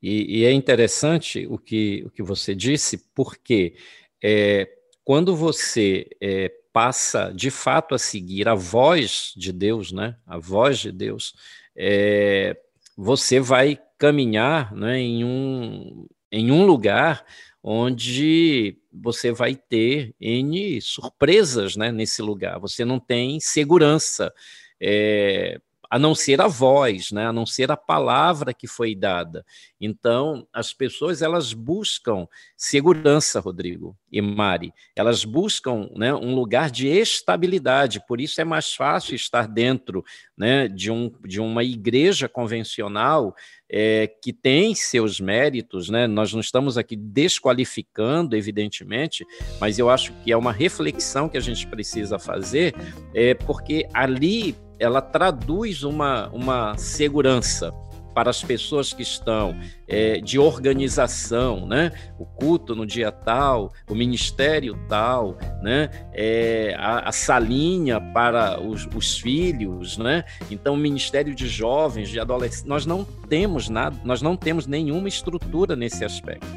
[0.02, 3.76] E, e é interessante o que, o que você disse, porque
[4.24, 4.68] é,
[5.10, 10.78] quando você é, passa de fato a seguir a voz de Deus, né, a voz
[10.78, 11.34] de Deus,
[11.76, 12.56] é,
[12.96, 17.26] você vai caminhar né, em, um, em um lugar
[17.64, 22.60] onde você vai ter N surpresas né, nesse lugar.
[22.60, 24.32] Você não tem segurança,
[24.80, 29.44] é, a não ser a voz, né, a não ser a palavra que foi dada.
[29.82, 34.72] Então, as pessoas elas buscam segurança, Rodrigo e Mari.
[34.96, 38.06] Elas buscam né, um lugar de estabilidade.
[38.08, 40.04] Por isso é mais fácil estar dentro
[40.38, 43.36] né, de, um, de uma igreja convencional
[43.72, 46.08] é, que tem seus méritos, né?
[46.08, 49.24] Nós não estamos aqui desqualificando, evidentemente,
[49.60, 52.74] mas eu acho que é uma reflexão que a gente precisa fazer,
[53.14, 57.74] é, porque ali ela traduz uma, uma segurança
[58.14, 59.56] para as pessoas que estão
[59.88, 61.92] é, de organização, né?
[62.18, 65.90] O culto no dia tal, o ministério tal, né?
[66.14, 70.26] É, a, a, salinha para os, os, filhos, né?
[70.52, 75.08] Então, o ministério de jovens, de adolescentes, nós não temos nada, nós não temos nenhuma
[75.08, 76.48] estrutura nesse aspecto.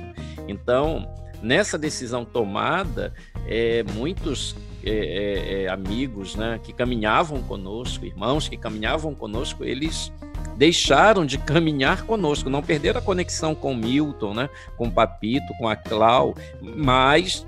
[0.49, 1.09] Então,
[1.43, 3.13] nessa decisão tomada,
[3.47, 10.13] é, muitos é, é, é amigos né, que caminhavam conosco, irmãos que caminhavam conosco, eles
[10.57, 15.77] deixaram de caminhar conosco, não perderam a conexão com Milton, né, com Papito, com a
[15.77, 17.47] Clau, mas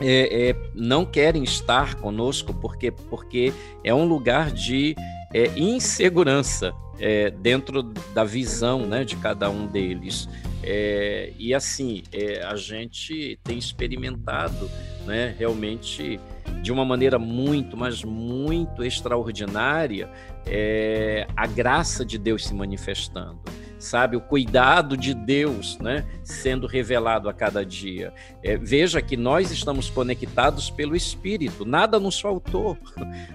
[0.00, 3.52] é, é, não querem estar conosco porque, porque
[3.82, 4.96] é um lugar de
[5.32, 10.28] é, insegurança é, dentro da visão né, de cada um deles.
[10.62, 12.02] É, e assim,
[12.48, 14.70] a gente tem experimentado
[15.04, 16.18] né, realmente
[16.62, 20.08] de uma maneira muito, mas muito extraordinária
[20.46, 23.40] é, a graça de Deus se manifestando
[23.84, 24.16] sabe?
[24.16, 26.04] O cuidado de Deus, né?
[26.24, 28.12] Sendo revelado a cada dia.
[28.42, 32.76] É, veja que nós estamos conectados pelo Espírito, nada nos faltou.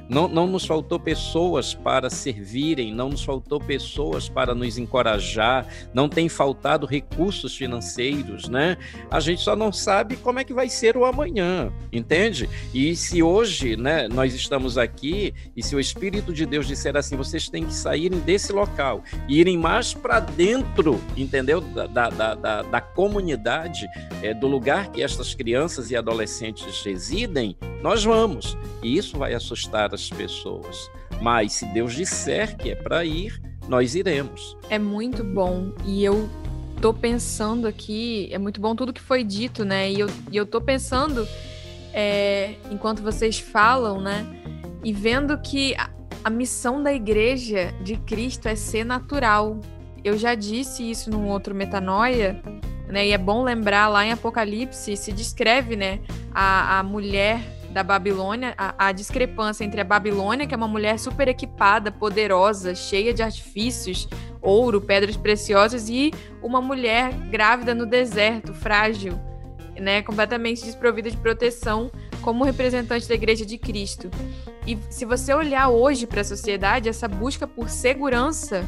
[0.09, 6.09] Não, não nos faltou pessoas para servirem, não nos faltou pessoas para nos encorajar, não
[6.09, 8.77] tem faltado recursos financeiros, né?
[9.11, 12.49] A gente só não sabe como é que vai ser o amanhã, entende?
[12.73, 17.15] E se hoje, né, nós estamos aqui e se o Espírito de Deus disser assim,
[17.15, 21.61] vocês têm que saírem desse local e irem mais para dentro, entendeu?
[21.61, 23.87] Da, da, da, da comunidade,
[24.21, 28.57] é, do lugar que estas crianças e adolescentes residem, nós vamos.
[28.83, 30.89] E isso vai assustar as pessoas.
[31.21, 34.57] Mas se Deus disser que é para ir, nós iremos.
[34.69, 35.71] É muito bom.
[35.85, 36.29] E eu
[36.81, 39.91] tô pensando aqui, é muito bom tudo que foi dito, né?
[39.91, 41.27] E eu, e eu tô pensando,
[41.93, 44.25] é, enquanto vocês falam, né?
[44.83, 45.75] E vendo que
[46.29, 49.59] a, missão da igreja de Cristo é ser natural,
[50.03, 52.39] eu já disse isso num outro metanoia,
[52.87, 53.07] né?
[53.07, 55.99] E é bom lembrar lá em Apocalipse se descreve, né,
[56.31, 60.97] a, a mulher da Babilônia, a, a, discrepância entre a Babilônia, que é uma mulher
[60.97, 64.07] super equipada, poderosa, cheia de artifícios,
[64.41, 66.11] ouro, pedras preciosas, e
[66.41, 69.19] uma mulher grávida no deserto, frágil.
[69.79, 74.09] né, completamente desprovida de proteção como representante da Igreja de Cristo.
[74.65, 78.67] E se você olhar hoje para a sociedade, essa busca por segurança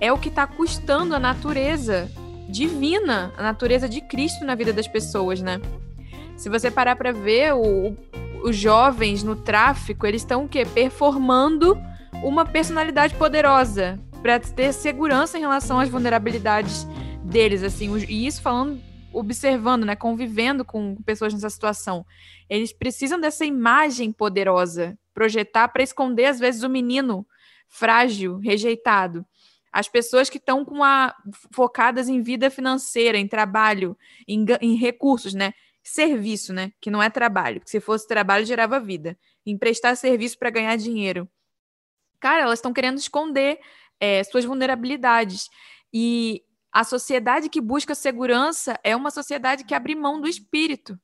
[0.00, 2.10] é o que está custando a natureza
[2.48, 5.60] divina, a natureza de Cristo na vida das pessoas, né?
[6.36, 7.96] Se você parar para ver o,
[8.42, 10.66] os jovens no tráfico, eles estão o quê?
[10.66, 11.78] Performando
[12.22, 16.86] uma personalidade poderosa para ter segurança em relação às vulnerabilidades
[17.22, 18.80] deles, assim, e isso falando,
[19.12, 22.04] observando, né, convivendo com pessoas nessa situação.
[22.48, 27.26] Eles precisam dessa imagem poderosa, projetar para esconder às vezes o menino
[27.68, 29.24] frágil, rejeitado.
[29.72, 31.14] As pessoas que estão com a
[31.50, 33.96] focadas em vida financeira, em trabalho,
[34.28, 35.54] em, em recursos, né?
[35.82, 36.72] Serviço, né?
[36.80, 37.60] Que não é trabalho.
[37.60, 39.18] Porque se fosse trabalho, gerava vida.
[39.46, 41.26] Emprestar serviço para ganhar dinheiro.
[42.20, 43.58] Cara, elas estão querendo esconder
[43.98, 45.48] é, suas vulnerabilidades.
[45.90, 50.98] E a sociedade que busca segurança é uma sociedade que abre mão do espírito.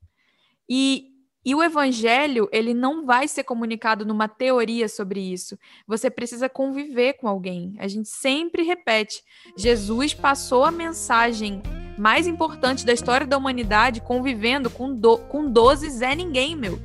[0.67, 1.09] E,
[1.45, 5.59] e o evangelho, ele não vai ser comunicado numa teoria sobre isso.
[5.87, 7.77] Você precisa conviver com alguém.
[7.79, 9.23] A gente sempre repete:
[9.59, 11.63] Jesus passou a mensagem
[11.99, 16.79] mais importante da história da humanidade convivendo com, do, com 12 Zé Ninguém, meu.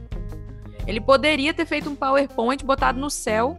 [0.85, 3.57] Ele poderia ter feito um PowerPoint botado no céu,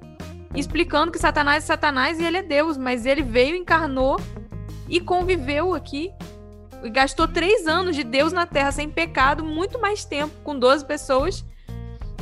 [0.54, 4.18] explicando que Satanás é Satanás e ele é Deus, mas ele veio, encarnou
[4.88, 6.12] e conviveu aqui.
[6.82, 10.84] E gastou três anos de Deus na Terra sem pecado, muito mais tempo, com 12
[10.84, 11.44] pessoas,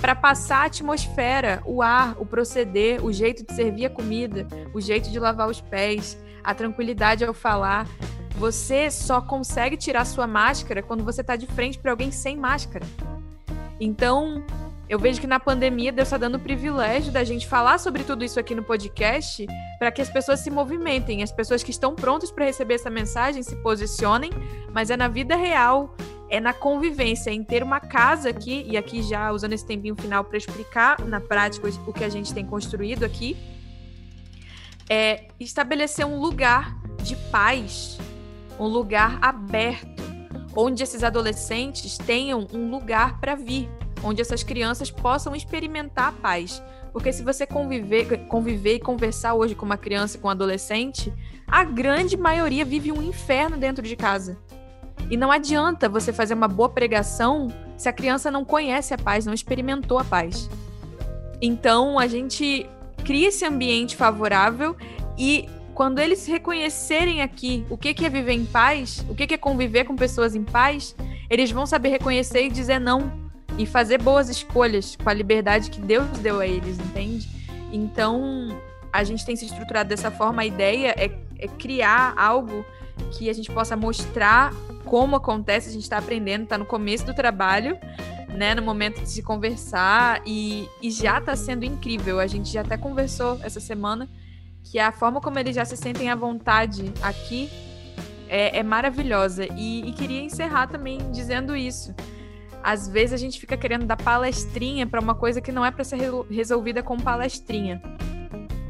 [0.01, 4.81] para passar a atmosfera, o ar, o proceder, o jeito de servir a comida, o
[4.81, 7.87] jeito de lavar os pés, a tranquilidade ao falar.
[8.37, 12.87] Você só consegue tirar sua máscara quando você está de frente para alguém sem máscara.
[13.81, 14.45] Então,
[14.93, 18.23] eu vejo que na pandemia Deus está dando o privilégio da gente falar sobre tudo
[18.23, 19.47] isso aqui no podcast
[19.79, 23.43] para que as pessoas se movimentem, as pessoas que estão prontas para receber essa mensagem
[23.43, 24.31] se posicionem,
[24.71, 25.97] mas é na vida real,
[26.29, 30.25] é na convivência, em ter uma casa aqui, e aqui já usando esse tempinho final
[30.25, 33.35] para explicar na prática o que a gente tem construído aqui,
[34.91, 37.97] é estabelecer um lugar de paz,
[38.61, 40.03] um lugar aberto,
[40.55, 43.71] onde esses adolescentes tenham um lugar para vir,
[44.03, 46.63] onde essas crianças possam experimentar a paz.
[46.93, 51.13] Porque se você conviver, conviver e conversar hoje com uma criança com um adolescente,
[51.47, 54.39] a grande maioria vive um inferno dentro de casa.
[55.11, 59.27] E não adianta você fazer uma boa pregação se a criança não conhece a paz,
[59.27, 60.49] não experimentou a paz.
[61.41, 62.67] Então a gente
[63.05, 64.77] cria esse ambiente favorável
[65.19, 69.85] e quando eles reconhecerem aqui o que é viver em paz, o que é conviver
[69.85, 70.95] com pessoas em paz,
[71.29, 73.22] eles vão saber reconhecer e dizer não
[73.59, 77.29] e fazer boas escolhas com a liberdade que Deus deu a eles, entende?
[77.73, 78.49] Então,
[78.93, 80.43] a gente tem se estruturado dessa forma.
[80.43, 82.65] A ideia é, é criar algo
[83.13, 84.53] que a gente possa mostrar
[84.85, 85.71] como acontece.
[85.71, 87.79] A gente está aprendendo, está no começo do trabalho,
[88.29, 88.55] né?
[88.55, 92.21] No momento de se conversar e, e já está sendo incrível.
[92.21, 94.09] A gente já até conversou essa semana
[94.65, 97.51] que a forma como eles já se sentem à vontade aqui
[98.29, 99.47] é, é maravilhosa.
[99.57, 101.95] E, e queria encerrar também dizendo isso
[102.63, 105.85] às vezes a gente fica querendo dar palestrinha para uma coisa que não é para
[105.85, 105.99] ser
[106.31, 107.83] resolvida com palestrinha.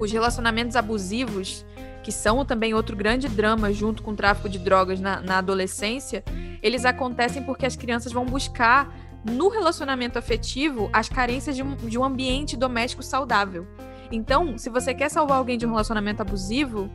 [0.01, 1.65] Os relacionamentos abusivos,
[2.03, 6.25] que são também outro grande drama junto com o tráfico de drogas na, na adolescência,
[6.63, 8.93] eles acontecem porque as crianças vão buscar
[9.25, 13.67] no relacionamento afetivo as carências de um, de um ambiente doméstico saudável.
[14.11, 16.91] Então, se você quer salvar alguém de um relacionamento abusivo,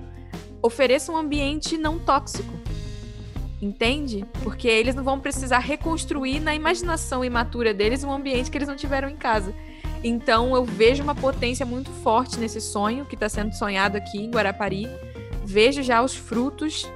[0.62, 2.54] ofereça um ambiente não tóxico
[3.62, 4.24] Entende?
[4.43, 8.76] Porque eles não vão precisar reconstruir na imaginação imatura deles um ambiente que eles não
[8.76, 9.54] tiveram em casa.
[10.04, 14.30] Então eu vejo uma potência muito forte nesse sonho que está sendo sonhado aqui em
[14.30, 14.88] Guarapari.
[15.43, 16.88] Vejo já os frutos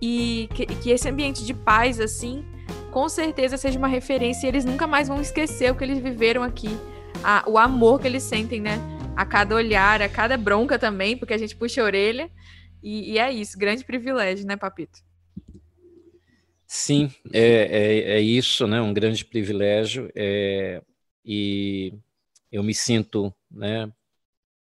[0.00, 2.44] e que, que, esse ambiente de paz, assim,
[2.90, 6.42] com certeza seja uma referência e eles nunca mais vão esquecer o que eles viveram
[6.42, 6.70] aqui.
[7.22, 8.80] A, o amor que eles sentem, né?
[9.14, 12.30] A cada olhar, a cada bronca também, porque a gente puxa a orelha.
[12.82, 15.00] E, e é isso, grande privilégio, né, Papito?
[16.74, 18.80] Sim, é, é, é, isso, né?
[18.80, 20.80] Um grande privilégio é,
[21.22, 21.92] e
[22.50, 23.92] eu me sinto, né?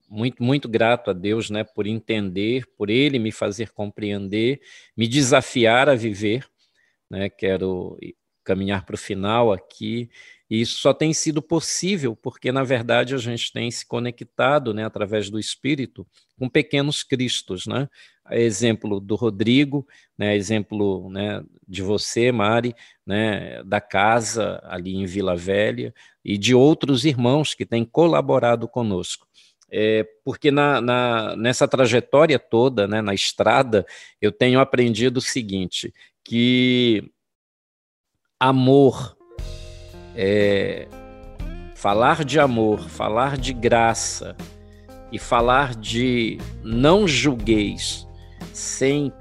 [0.10, 1.64] Muito, muito grato a Deus, né?
[1.64, 4.60] Por entender, por Ele me fazer compreender,
[4.96, 6.46] me desafiar a viver,
[7.10, 7.30] né?
[7.30, 7.98] Quero
[8.44, 10.10] caminhar para o final aqui
[10.50, 14.84] e isso só tem sido possível porque, na verdade, a gente tem se conectado, né,
[14.84, 16.06] através do Espírito,
[16.38, 17.88] com pequenos cristos, né?
[18.40, 22.76] Exemplo do Rodrigo, né, exemplo né, de você, Mari,
[23.06, 29.28] né, da casa ali em Vila Velha, e de outros irmãos que têm colaborado conosco.
[29.74, 33.86] É, porque na, na, nessa trajetória toda, né, na estrada,
[34.22, 37.10] eu tenho aprendido o seguinte, que
[38.38, 39.18] amor,
[40.16, 40.88] é,
[41.76, 44.36] falar de amor, falar de graça
[45.12, 48.08] e falar de não julgueis
[48.54, 49.12] sem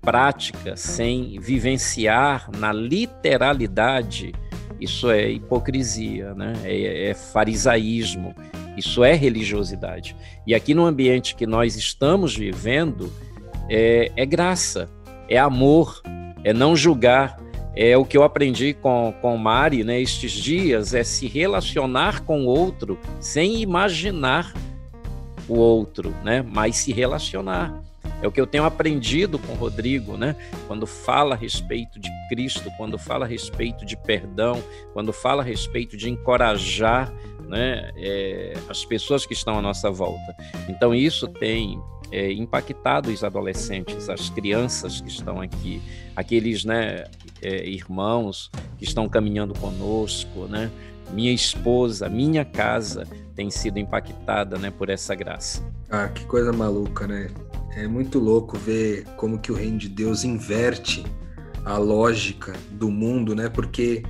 [0.00, 4.32] prática, sem vivenciar na literalidade,
[4.80, 6.52] isso é hipocrisia, né?
[6.64, 8.34] é, é farisaísmo,
[8.76, 10.14] isso é religiosidade.
[10.46, 13.12] E aqui no ambiente que nós estamos vivendo,
[13.68, 14.88] é, é graça,
[15.28, 16.02] é amor,
[16.44, 17.36] é não julgar,
[17.74, 22.44] é o que eu aprendi com, com Mari né, estes dias, é se relacionar com
[22.44, 24.54] o outro sem imaginar
[25.48, 27.85] o outro, né, mas se relacionar.
[28.22, 30.34] É o que eu tenho aprendido com o Rodrigo, né?
[30.66, 34.62] Quando fala a respeito de Cristo, quando fala a respeito de perdão,
[34.92, 37.12] quando fala a respeito de encorajar
[37.46, 40.34] né, é, as pessoas que estão à nossa volta.
[40.68, 45.80] Então, isso tem é, impactado os adolescentes, as crianças que estão aqui,
[46.14, 47.04] aqueles né,
[47.42, 50.70] é, irmãos que estão caminhando conosco, né?
[51.12, 53.06] Minha esposa, minha casa
[53.36, 55.62] tem sido impactada né, por essa graça.
[55.90, 57.28] Ah, que coisa maluca, né?
[57.76, 61.04] É muito louco ver como que o reino de Deus inverte
[61.64, 63.50] a lógica do mundo, né?
[63.50, 64.02] Porque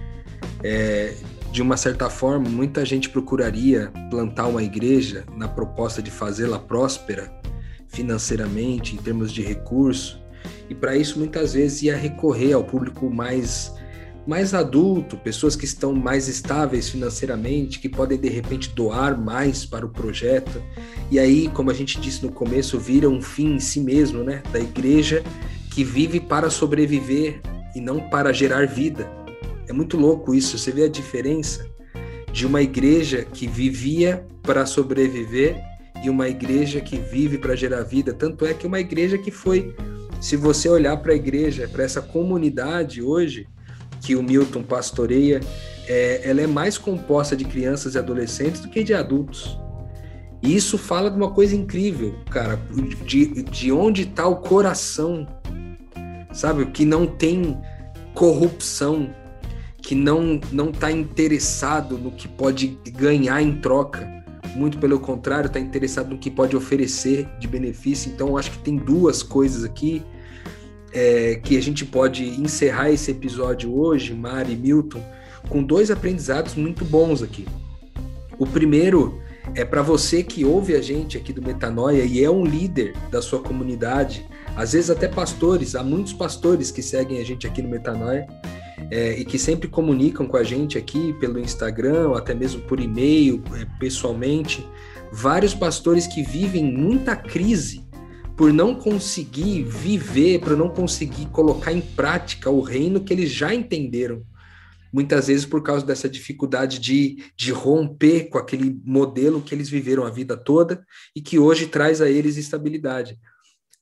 [0.62, 1.16] é,
[1.50, 7.32] de uma certa forma, muita gente procuraria plantar uma igreja na proposta de fazê-la próspera
[7.88, 10.22] financeiramente, em termos de recurso,
[10.68, 13.74] e para isso muitas vezes ia recorrer ao público mais
[14.26, 19.86] mais adulto, pessoas que estão mais estáveis financeiramente, que podem de repente doar mais para
[19.86, 20.60] o projeto.
[21.10, 24.42] E aí, como a gente disse no começo, vira um fim em si mesmo, né,
[24.52, 25.22] da igreja
[25.70, 27.40] que vive para sobreviver
[27.74, 29.08] e não para gerar vida.
[29.68, 31.64] É muito louco isso, você vê a diferença
[32.32, 35.56] de uma igreja que vivia para sobreviver
[36.02, 38.12] e uma igreja que vive para gerar vida.
[38.12, 39.74] Tanto é que uma igreja que foi,
[40.20, 43.46] se você olhar para a igreja, para essa comunidade hoje
[44.06, 45.40] que o Milton pastoreia,
[45.88, 49.58] é, ela é mais composta de crianças e adolescentes do que de adultos.
[50.40, 52.56] E isso fala de uma coisa incrível, cara,
[53.04, 55.26] de, de onde está o coração,
[56.32, 56.66] sabe?
[56.66, 57.60] Que não tem
[58.14, 59.12] corrupção,
[59.82, 64.14] que não não está interessado no que pode ganhar em troca
[64.54, 68.10] muito pelo contrário, está interessado no que pode oferecer de benefício.
[68.10, 70.02] Então, acho que tem duas coisas aqui
[70.92, 75.02] é, que a gente pode encerrar esse episódio hoje, Mari e Milton,
[75.48, 77.46] com dois aprendizados muito bons aqui.
[78.38, 79.20] O primeiro
[79.54, 83.22] é para você que ouve a gente aqui do Metanoia e é um líder da
[83.22, 84.26] sua comunidade,
[84.56, 88.26] às vezes até pastores, há muitos pastores que seguem a gente aqui no Metanoia
[88.90, 93.42] é, e que sempre comunicam com a gente aqui pelo Instagram, até mesmo por e-mail,
[93.54, 94.66] é, pessoalmente,
[95.12, 97.85] vários pastores que vivem muita crise
[98.36, 103.54] por não conseguir viver, por não conseguir colocar em prática o reino que eles já
[103.54, 104.22] entenderam.
[104.92, 110.04] Muitas vezes por causa dessa dificuldade de, de romper com aquele modelo que eles viveram
[110.04, 110.84] a vida toda
[111.14, 113.18] e que hoje traz a eles estabilidade.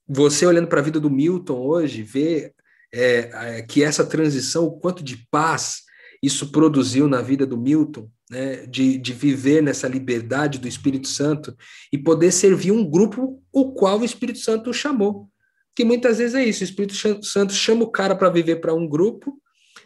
[0.09, 2.53] Você olhando para a vida do Milton hoje, vê
[2.93, 5.83] é, é, que essa transição, o quanto de paz
[6.23, 11.57] isso produziu na vida do Milton, né, de, de viver nessa liberdade do Espírito Santo
[11.93, 15.29] e poder servir um grupo o qual o Espírito Santo o chamou.
[15.75, 16.95] Que muitas vezes é isso, o Espírito
[17.25, 19.41] Santo chama o cara para viver para um grupo,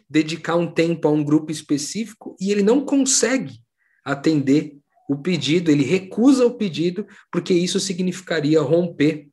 [0.09, 3.59] dedicar um tempo a um grupo específico e ele não consegue
[4.05, 4.77] atender
[5.09, 9.27] o pedido, ele recusa o pedido, porque isso significaria romper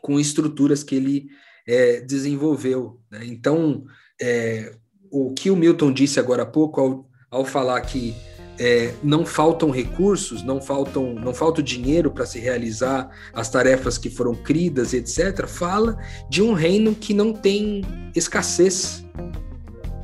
[0.00, 1.26] com estruturas que ele
[1.66, 2.98] é, desenvolveu.
[3.10, 3.26] Né?
[3.26, 3.84] Então,
[4.20, 4.74] é,
[5.10, 8.14] o que o Milton disse agora há pouco, ao, ao falar que
[8.64, 14.08] é, não faltam recursos, não faltam, não falta dinheiro para se realizar as tarefas que
[14.08, 15.98] foram cridas, etc., fala
[16.30, 17.82] de um reino que não tem
[18.14, 19.04] escassez,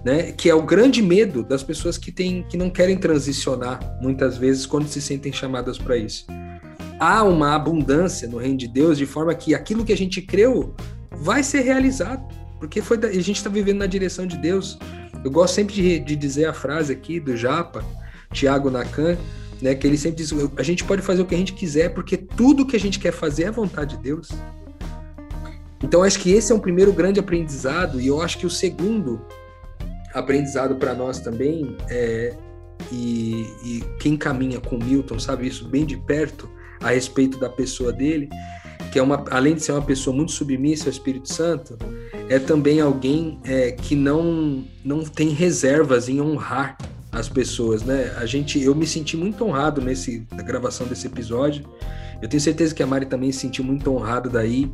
[0.04, 0.32] né?
[0.32, 4.66] Que é o grande medo das pessoas que, tem, que não querem transicionar, muitas vezes,
[4.66, 6.26] quando se sentem chamadas para isso.
[6.98, 10.74] Há uma abundância no reino de Deus, de forma que aquilo que a gente creu
[11.12, 12.26] vai ser realizado,
[12.59, 14.76] porque foi da, a gente está vivendo na direção de Deus.
[15.24, 17.84] Eu gosto sempre de, de dizer a frase aqui do Japa,
[18.33, 19.16] Tiago Nakan,
[19.61, 22.16] né, que ele sempre diz: a gente pode fazer o que a gente quiser, porque
[22.16, 24.29] tudo que a gente quer fazer é vontade de Deus.
[25.83, 29.20] Então, acho que esse é um primeiro grande aprendizado, e eu acho que o segundo
[30.12, 32.35] aprendizado para nós também, é,
[32.91, 36.49] e, e quem caminha com Milton sabe isso bem de perto
[36.81, 38.29] a respeito da pessoa dele,
[38.91, 41.76] que é uma, além de ser uma pessoa muito submissa ao Espírito Santo,
[42.29, 46.76] é também alguém é, que não, não tem reservas em honrar
[47.11, 48.12] as pessoas, né?
[48.16, 51.64] A gente, eu me senti muito honrado nesse na gravação desse episódio.
[52.20, 54.70] Eu tenho certeza que a Mari também se sentiu muito honrada daí,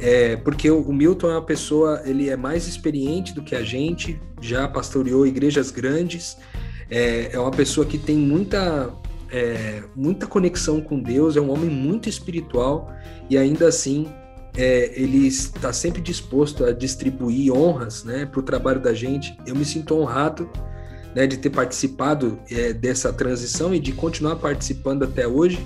[0.00, 3.62] é, porque o, o, Milton é uma pessoa, ele é mais experiente do que a
[3.62, 6.36] gente, já pastoreou igrejas grandes,
[6.90, 8.92] é, é uma pessoa que tem muita,
[9.30, 12.92] é, muita conexão com Deus, é um homem muito espiritual
[13.30, 14.06] e ainda assim
[14.56, 19.36] é, ele está sempre disposto a distribuir honras né, para o trabalho da gente.
[19.46, 20.50] Eu me sinto honrado
[21.14, 25.64] né, de ter participado é, dessa transição e de continuar participando até hoje.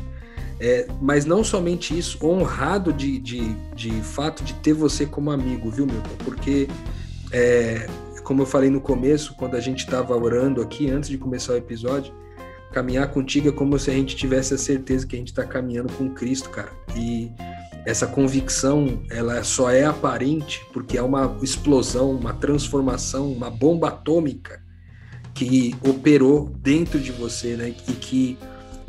[0.58, 5.70] É, mas não somente isso, honrado de, de, de fato de ter você como amigo,
[5.70, 6.16] viu, Milton?
[6.24, 6.66] Porque,
[7.30, 7.86] é,
[8.24, 11.56] como eu falei no começo, quando a gente estava orando aqui, antes de começar o
[11.56, 12.14] episódio,
[12.72, 15.92] caminhar contigo é como se a gente tivesse a certeza que a gente está caminhando
[15.92, 16.72] com Cristo, cara.
[16.96, 17.30] E
[17.84, 24.65] essa convicção, ela só é aparente porque é uma explosão, uma transformação, uma bomba atômica
[25.36, 27.74] que operou dentro de você, né?
[27.88, 28.38] E que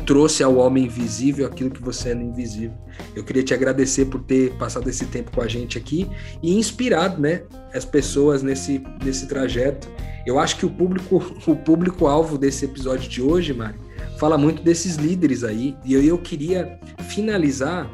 [0.05, 2.77] trouxe ao homem invisível aquilo que você é no invisível.
[3.13, 6.09] Eu queria te agradecer por ter passado esse tempo com a gente aqui
[6.41, 7.43] e inspirado, né,
[7.73, 9.89] as pessoas nesse, nesse trajeto.
[10.25, 13.77] Eu acho que o público o público alvo desse episódio de hoje, Mari,
[14.17, 15.75] fala muito desses líderes aí.
[15.83, 16.79] E eu, eu queria
[17.09, 17.91] finalizar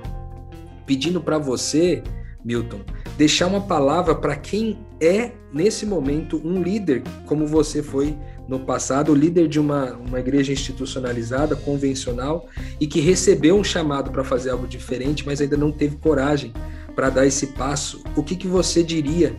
[0.86, 2.04] pedindo para você,
[2.46, 2.82] Milton,
[3.18, 8.16] deixar uma palavra para quem é nesse momento um líder, como você foi
[8.48, 12.48] no passado, líder de uma, uma igreja institucionalizada, convencional,
[12.80, 16.54] e que recebeu um chamado para fazer algo diferente, mas ainda não teve coragem
[16.96, 18.04] para dar esse passo.
[18.16, 19.36] O que, que você diria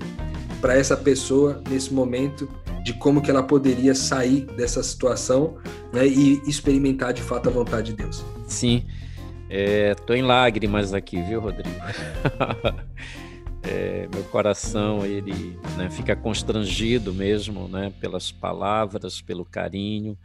[0.61, 2.49] para essa pessoa nesse momento
[2.83, 5.57] de como que ela poderia sair dessa situação
[5.93, 8.25] né, e experimentar de fato a vontade de Deus?
[8.47, 8.85] Sim,
[9.49, 11.71] estou é, em lágrimas aqui, viu, Rodrigo?
[13.67, 15.33] é, meu coração ele
[15.77, 20.19] né, fica constrangido mesmo, né, pelas palavras, pelo carinho.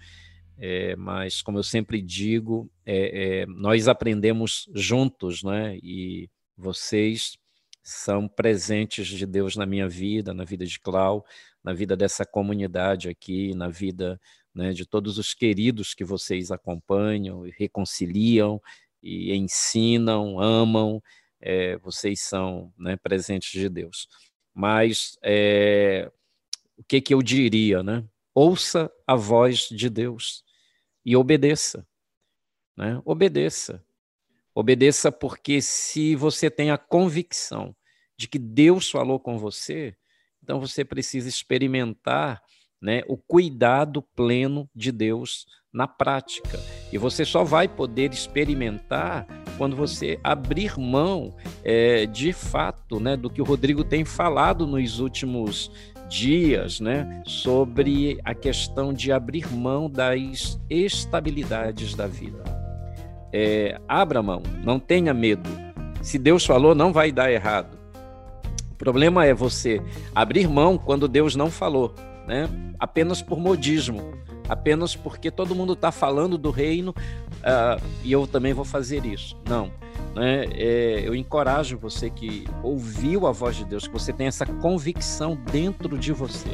[0.57, 5.77] É, mas como eu sempre digo, é, é, nós aprendemos juntos, né?
[5.81, 7.37] E vocês
[7.81, 11.25] são presentes de Deus na minha vida, na vida de Clau,
[11.63, 14.19] na vida dessa comunidade aqui, na vida
[14.53, 18.61] né, de todos os queridos que vocês acompanham reconciliam
[19.01, 21.01] e ensinam, amam
[21.41, 24.07] é, vocês são né, presentes de Deus.
[24.53, 26.11] Mas é,
[26.77, 27.81] o que, que eu diria?
[27.81, 28.03] Né?
[28.33, 30.43] Ouça a voz de Deus
[31.05, 31.85] e obedeça.
[32.75, 33.01] Né?
[33.05, 33.83] Obedeça.
[34.53, 37.75] Obedeça porque se você tem a convicção
[38.17, 39.95] de que Deus falou com você,
[40.43, 42.41] então você precisa experimentar
[42.81, 46.59] né, o cuidado pleno de Deus na prática.
[46.91, 49.27] E você só vai poder experimentar
[49.59, 51.35] quando você abrir mão
[51.65, 55.69] é, de fato né, do que o Rodrigo tem falado nos últimos
[56.07, 62.41] dias, né, sobre a questão de abrir mão das estabilidades da vida.
[63.33, 65.49] É, abra mão, não tenha medo.
[66.01, 67.77] Se Deus falou, não vai dar errado.
[68.71, 69.81] O problema é você
[70.15, 71.93] abrir mão quando Deus não falou,
[72.25, 72.49] né?
[72.79, 74.17] apenas por modismo
[74.49, 76.93] apenas porque todo mundo está falando do reino
[77.39, 79.37] uh, e eu também vou fazer isso.
[79.47, 79.71] Não.
[80.15, 80.45] Né?
[80.53, 85.35] É, eu encorajo você que ouviu a voz de Deus, que você tem essa convicção
[85.51, 86.49] dentro de você,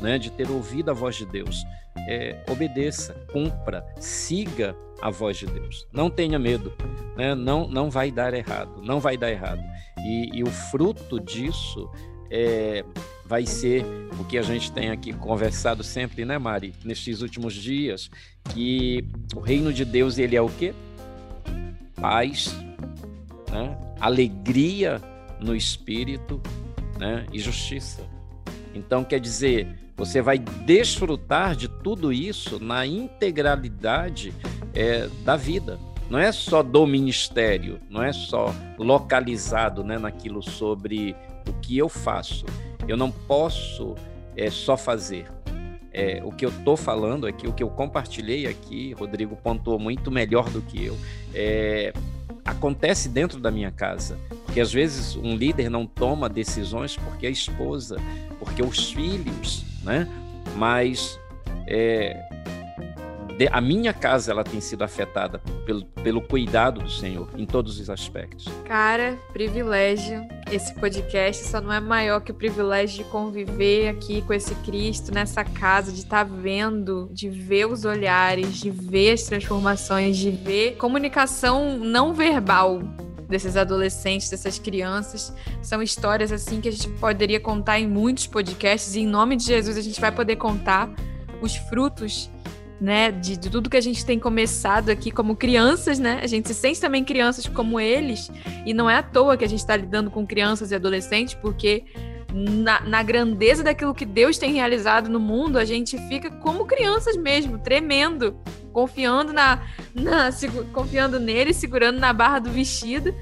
[0.00, 0.18] né?
[0.18, 1.64] de ter ouvido a voz de Deus.
[2.08, 5.86] É, obedeça, cumpra, siga a voz de Deus.
[5.92, 6.72] Não tenha medo,
[7.16, 7.34] né?
[7.34, 9.62] não, não vai dar errado, não vai dar errado.
[9.98, 11.90] E, e o fruto disso
[12.30, 12.84] é,
[13.24, 13.84] vai ser
[14.18, 18.10] o que a gente tem aqui conversado sempre, né, Mari, nestes últimos dias,
[18.52, 19.04] que
[19.34, 20.74] o reino de Deus ele é o quê?
[21.94, 22.54] Paz,
[23.50, 23.76] né?
[24.00, 25.00] alegria
[25.40, 26.40] no espírito,
[26.98, 27.26] né?
[27.32, 28.02] e justiça.
[28.74, 29.66] Então quer dizer,
[29.96, 34.32] você vai desfrutar de tudo isso na integralidade
[34.74, 35.78] é, da vida.
[36.08, 41.14] Não é só do ministério, não é só localizado né, naquilo sobre
[41.50, 42.46] o que eu faço.
[42.88, 43.94] Eu não posso
[44.36, 45.26] é, só fazer.
[45.92, 50.10] É, o que eu estou falando aqui, o que eu compartilhei aqui, Rodrigo pontuou muito
[50.10, 50.96] melhor do que eu,
[51.34, 51.92] é,
[52.44, 54.16] acontece dentro da minha casa.
[54.44, 57.96] Porque às vezes um líder não toma decisões porque a esposa,
[58.38, 60.08] porque os filhos, né?
[60.56, 61.18] Mas
[61.66, 62.16] é,
[63.50, 67.88] a minha casa ela tem sido afetada pelo, pelo cuidado do Senhor em todos os
[67.88, 68.46] aspectos.
[68.64, 70.26] Cara, privilégio.
[70.50, 75.14] Esse podcast só não é maior que o privilégio de conviver aqui com esse Cristo
[75.14, 80.30] nessa casa, de estar tá vendo, de ver os olhares, de ver as transformações, de
[80.30, 82.82] ver comunicação não verbal
[83.28, 85.32] desses adolescentes, dessas crianças.
[85.62, 89.44] São histórias assim que a gente poderia contar em muitos podcasts e em nome de
[89.44, 90.90] Jesus a gente vai poder contar
[91.40, 92.28] os frutos
[92.80, 96.20] né, de, de, tudo que a gente tem começado aqui como crianças, né?
[96.22, 98.30] A gente se sente também crianças como eles,
[98.64, 101.84] e não é à toa que a gente está lidando com crianças e adolescentes, porque
[102.32, 107.16] na, na, grandeza daquilo que Deus tem realizado no mundo, a gente fica como crianças
[107.16, 108.36] mesmo, tremendo,
[108.72, 109.62] confiando na,
[109.94, 110.30] na
[110.72, 113.14] confiando nele, segurando na barra do vestido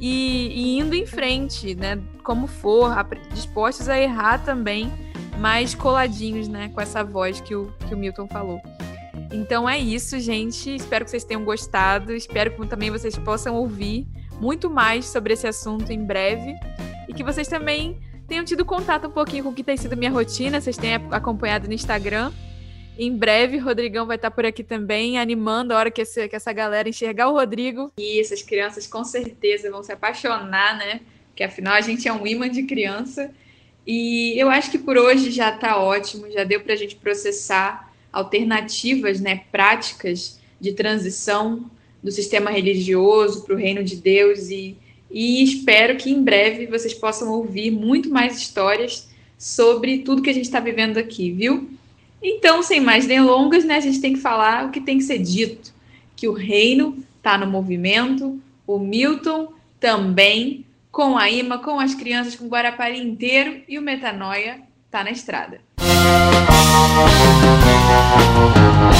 [0.00, 2.00] e, e indo em frente, né?
[2.22, 2.90] Como for,
[3.32, 4.90] dispostos a errar também,
[5.38, 6.70] mas coladinhos, né?
[6.74, 8.60] Com essa voz que o, que o Milton falou.
[9.34, 10.72] Então é isso, gente.
[10.76, 12.14] Espero que vocês tenham gostado.
[12.14, 14.06] Espero que também vocês possam ouvir
[14.40, 16.54] muito mais sobre esse assunto em breve.
[17.08, 20.10] E que vocês também tenham tido contato um pouquinho com o que tem sido minha
[20.10, 22.32] rotina, vocês têm acompanhado no Instagram.
[22.96, 26.52] Em breve, Rodrigão vai estar por aqui também, animando a hora que, esse, que essa
[26.52, 27.92] galera enxergar o Rodrigo.
[27.98, 31.00] E essas crianças com certeza vão se apaixonar, né?
[31.26, 33.32] Porque afinal a gente é um imã de criança.
[33.84, 37.92] E eu acho que por hoje já está ótimo, já deu para a gente processar
[38.14, 41.70] alternativas né, práticas de transição
[42.02, 44.76] do sistema religioso para o reino de Deus e
[45.14, 49.08] e espero que em breve vocês possam ouvir muito mais histórias
[49.38, 51.70] sobre tudo que a gente está vivendo aqui, viu?
[52.20, 55.18] Então, sem mais delongas, né, a gente tem que falar o que tem que ser
[55.18, 55.72] dito,
[56.16, 62.34] que o reino está no movimento, o Milton também, com a Ima, com as crianças,
[62.34, 65.60] com o Guarapari inteiro e o Metanoia está na estrada.
[65.78, 67.43] Música
[68.14, 68.94] Música